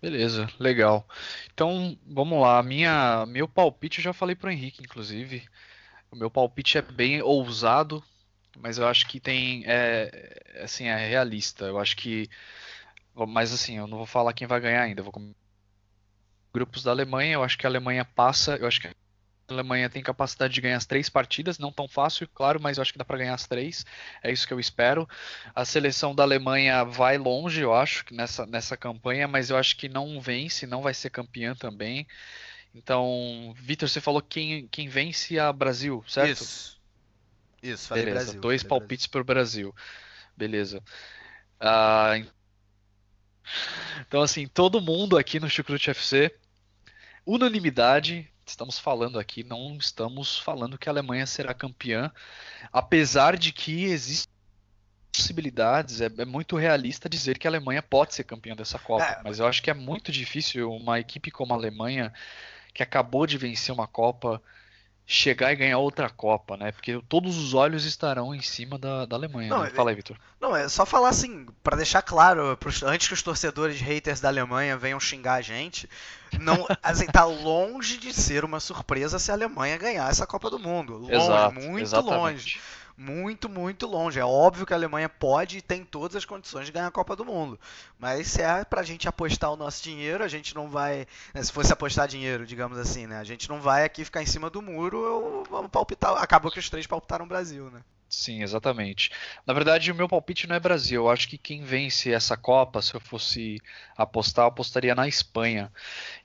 [0.00, 1.06] Beleza, legal.
[1.52, 2.62] Então, vamos lá.
[2.62, 5.46] Minha, meu palpite eu já falei pro Henrique, inclusive.
[6.10, 8.02] O meu palpite é bem ousado,
[8.58, 11.66] mas eu acho que tem, é, assim, é realista.
[11.66, 12.28] Eu acho que,
[13.14, 15.00] mas assim, eu não vou falar quem vai ganhar ainda.
[15.00, 15.12] Eu vou
[16.52, 17.34] grupos da Alemanha.
[17.34, 18.56] Eu acho que a Alemanha passa.
[18.56, 18.88] Eu acho que
[19.50, 22.82] a Alemanha tem capacidade de ganhar as três partidas, não tão fácil, claro, mas eu
[22.82, 23.84] acho que dá para ganhar as três.
[24.22, 25.08] É isso que eu espero.
[25.54, 29.88] A seleção da Alemanha vai longe, eu acho, nessa, nessa campanha, mas eu acho que
[29.88, 32.06] não vence, não vai ser campeã também.
[32.74, 36.42] Então, Vitor, você falou quem, quem vence a Brasil, certo?
[36.42, 36.80] Isso.
[37.62, 38.40] Isso, falei Beleza, Brasil.
[38.40, 39.74] Dois falei palpites para o Brasil.
[40.36, 40.82] Beleza.
[41.60, 42.26] Uh,
[44.06, 46.34] então, assim, todo mundo aqui no Chucrute FC,
[47.26, 52.10] unanimidade, estamos falando aqui, não estamos falando que a Alemanha será campeã,
[52.72, 54.30] apesar de que existem
[55.12, 59.20] possibilidades, é, é, muito realista dizer que a Alemanha pode ser campeã dessa Copa, é,
[59.24, 62.12] mas eu acho que é muito difícil uma equipe como a Alemanha,
[62.72, 64.42] que acabou de vencer uma Copa,
[65.10, 66.70] chegar e ganhar outra Copa, né?
[66.70, 69.50] Porque todos os olhos estarão em cima da, da Alemanha.
[69.50, 69.70] Não, né?
[69.70, 70.16] Fala aí, Vitor.
[70.40, 74.76] Não, é só falar assim, para deixar claro, antes que os torcedores haters da Alemanha
[74.76, 75.90] venham xingar a gente,
[76.38, 80.60] não, assim, tá longe de ser uma surpresa se a Alemanha ganhar essa Copa do
[80.60, 80.96] Mundo.
[80.96, 82.16] Longe, Exato, muito exatamente.
[82.16, 82.60] longe
[83.00, 84.20] muito, muito longe.
[84.20, 87.16] É óbvio que a Alemanha pode e tem todas as condições de ganhar a Copa
[87.16, 87.58] do Mundo.
[87.98, 91.06] Mas se é pra gente apostar o nosso dinheiro, a gente não vai.
[91.32, 93.18] Né, se fosse apostar dinheiro, digamos assim, né?
[93.18, 96.12] A gente não vai aqui ficar em cima do muro, vamos palpitar.
[96.18, 97.80] Acabou que os três palpitaram o Brasil, né?
[98.06, 99.10] Sim, exatamente.
[99.46, 101.04] Na verdade, o meu palpite não é Brasil.
[101.04, 103.62] Eu acho que quem vence essa Copa, se eu fosse
[103.96, 105.72] apostar, eu apostaria na Espanha.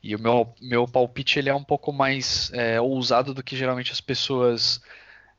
[0.04, 3.94] E o meu, meu palpite ele é um pouco mais é, ousado do que geralmente
[3.94, 4.82] as pessoas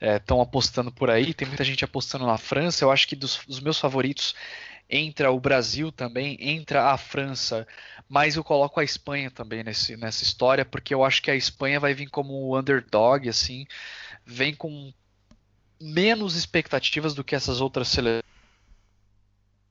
[0.00, 1.32] estão é, apostando por aí.
[1.34, 2.84] Tem muita gente apostando na França.
[2.84, 4.34] Eu acho que dos, dos, meus favoritos
[4.88, 7.66] entra o Brasil também, entra a França,
[8.08, 11.80] mas eu coloco a Espanha também nesse, nessa história, porque eu acho que a Espanha
[11.80, 13.66] vai vir como underdog, assim,
[14.24, 14.92] vem com
[15.80, 18.35] menos expectativas do que essas outras seleções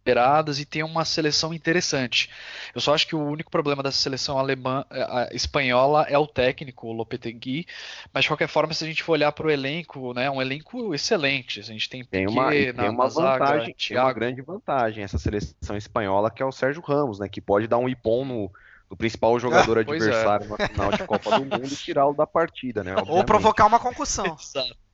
[0.06, 2.30] esperadas e tem uma seleção interessante.
[2.76, 6.88] Eu só acho que o único problema dessa seleção alemã, é, espanhola é o técnico,
[6.88, 7.66] o Lopetegui,
[8.14, 10.40] mas de qualquer forma, se a gente for olhar para o elenco, né, é um
[10.40, 11.60] elenco excelente.
[11.60, 15.04] A gente tem tem uma, tem na, uma na vantagem, zaga, tem uma grande vantagem
[15.04, 18.52] essa seleção espanhola que é o Sérgio Ramos, né, que pode dar um ipom no,
[18.90, 20.50] no principal jogador ah, adversário é.
[20.50, 22.92] na final de Copa do Mundo e tirá-lo da partida, né?
[22.92, 23.18] Obviamente.
[23.18, 24.38] Ou provocar uma concussão.
[24.40, 24.85] Exato.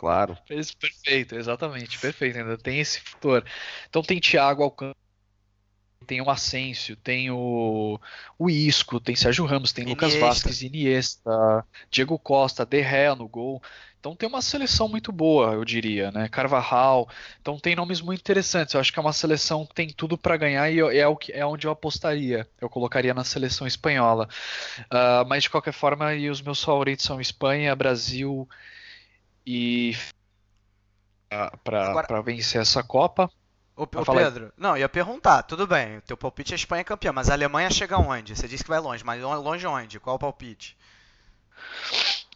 [0.00, 0.34] Claro.
[0.46, 2.38] Perfeito, exatamente, perfeito.
[2.38, 3.44] Ainda tem esse fator.
[3.86, 4.96] Então tem Thiago Alcântara,
[6.06, 8.00] tem o Asensio, tem o,
[8.38, 10.06] o Isco, tem Sérgio Ramos, tem Iniesta.
[10.06, 13.62] Lucas Vasquez, Iniesta, Diego Costa, De Gea no gol.
[13.98, 16.30] Então tem uma seleção muito boa, eu diria, né?
[16.30, 17.06] Carvajal.
[17.38, 18.72] Então tem nomes muito interessantes.
[18.72, 21.30] Eu acho que é uma seleção que tem tudo para ganhar e é o que
[21.30, 22.48] é onde eu apostaria.
[22.58, 24.30] Eu colocaria na seleção espanhola.
[24.90, 28.48] Uh, mas de qualquer forma, e os meus favoritos são Espanha, Brasil
[29.50, 29.96] e
[31.64, 33.28] para vencer essa Copa.
[33.76, 37.30] Ô, ô Pedro, não, ia perguntar, tudo bem, o teu palpite é Espanha campeã, mas
[37.30, 38.36] a Alemanha chega onde?
[38.36, 39.98] Você disse que vai longe, mas longe onde?
[39.98, 40.76] Qual o palpite?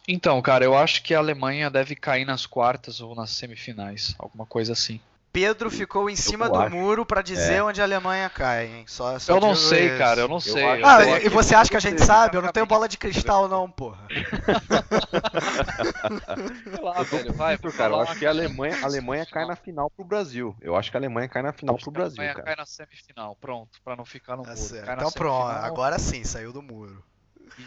[0.07, 4.45] Então, cara, eu acho que a Alemanha deve cair nas quartas ou nas semifinais, alguma
[4.45, 4.99] coisa assim.
[5.35, 7.63] Pedro ficou em cima do muro para dizer é.
[7.63, 8.85] onde a Alemanha cai, hein?
[8.87, 9.97] Só, só eu não sei, isso.
[9.97, 10.63] cara, eu não sei.
[10.63, 12.37] Eu ah, e você acha que a gente sabe?
[12.37, 14.07] Eu não tenho bola de cristal, não, porra.
[16.81, 20.05] lá, velho, vai, cara, eu acho que a Alemanha, a Alemanha cai na final pro
[20.05, 20.55] Brasil.
[20.61, 22.29] Eu acho que a Alemanha cai na final pro Brasil, cara.
[22.29, 24.93] A Alemanha cai na semifinal, pronto, para não ficar no tá muro.
[24.93, 27.03] Então pronto, agora sim, saiu do muro.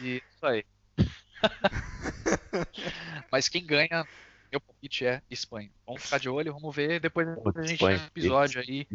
[0.01, 0.65] Isso aí.
[3.31, 4.07] Mas quem ganha
[4.51, 5.71] meu palpite é Espanha.
[5.87, 8.87] Vamos ficar de olho, vamos ver depois a gente tem um episódio aí,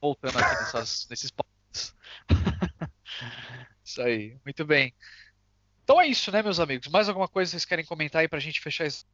[0.00, 1.94] voltando aqui nessas, nesses palpites.
[3.84, 4.94] Isso aí, muito bem.
[5.84, 6.88] Então é isso, né, meus amigos?
[6.88, 9.06] Mais alguma coisa vocês querem comentar aí pra gente fechar esse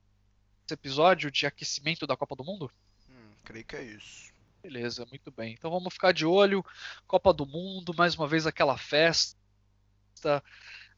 [0.70, 2.70] episódio de aquecimento da Copa do Mundo?
[3.08, 4.32] Hum, creio que é isso.
[4.62, 5.52] Beleza, muito bem.
[5.52, 6.64] Então vamos ficar de olho.
[7.06, 9.36] Copa do Mundo, mais uma vez aquela festa.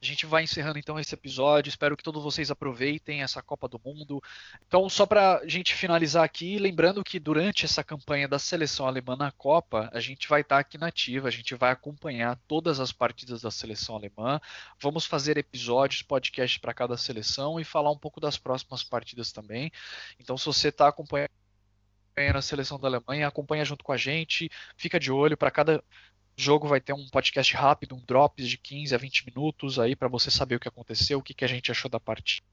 [0.01, 1.71] A gente vai encerrando então esse episódio.
[1.71, 4.23] Espero que todos vocês aproveitem essa Copa do Mundo.
[4.67, 9.17] Então, só para a gente finalizar aqui, lembrando que durante essa campanha da seleção alemã
[9.17, 12.93] na Copa, a gente vai estar aqui na ativa, a gente vai acompanhar todas as
[12.93, 14.39] partidas da seleção alemã.
[14.81, 19.73] Vamos fazer episódios, podcasts para cada seleção e falar um pouco das próximas partidas também.
[20.21, 21.31] Então, se você está acompanhando
[22.17, 25.83] a seleção da Alemanha, acompanha junto com a gente, fica de olho para cada
[26.37, 30.09] jogo vai ter um podcast rápido, um drops de 15 a 20 minutos aí para
[30.09, 32.47] você saber o que aconteceu, o que, que a gente achou da partida.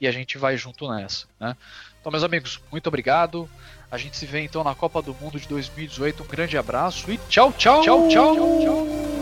[0.00, 1.56] E a gente vai junto nessa, né?
[2.00, 3.48] Então, meus amigos, muito obrigado.
[3.90, 6.22] A gente se vê então na Copa do Mundo de 2018.
[6.22, 8.36] Um grande abraço e tchau, tchau, tchau, tchau.
[8.36, 9.17] tchau.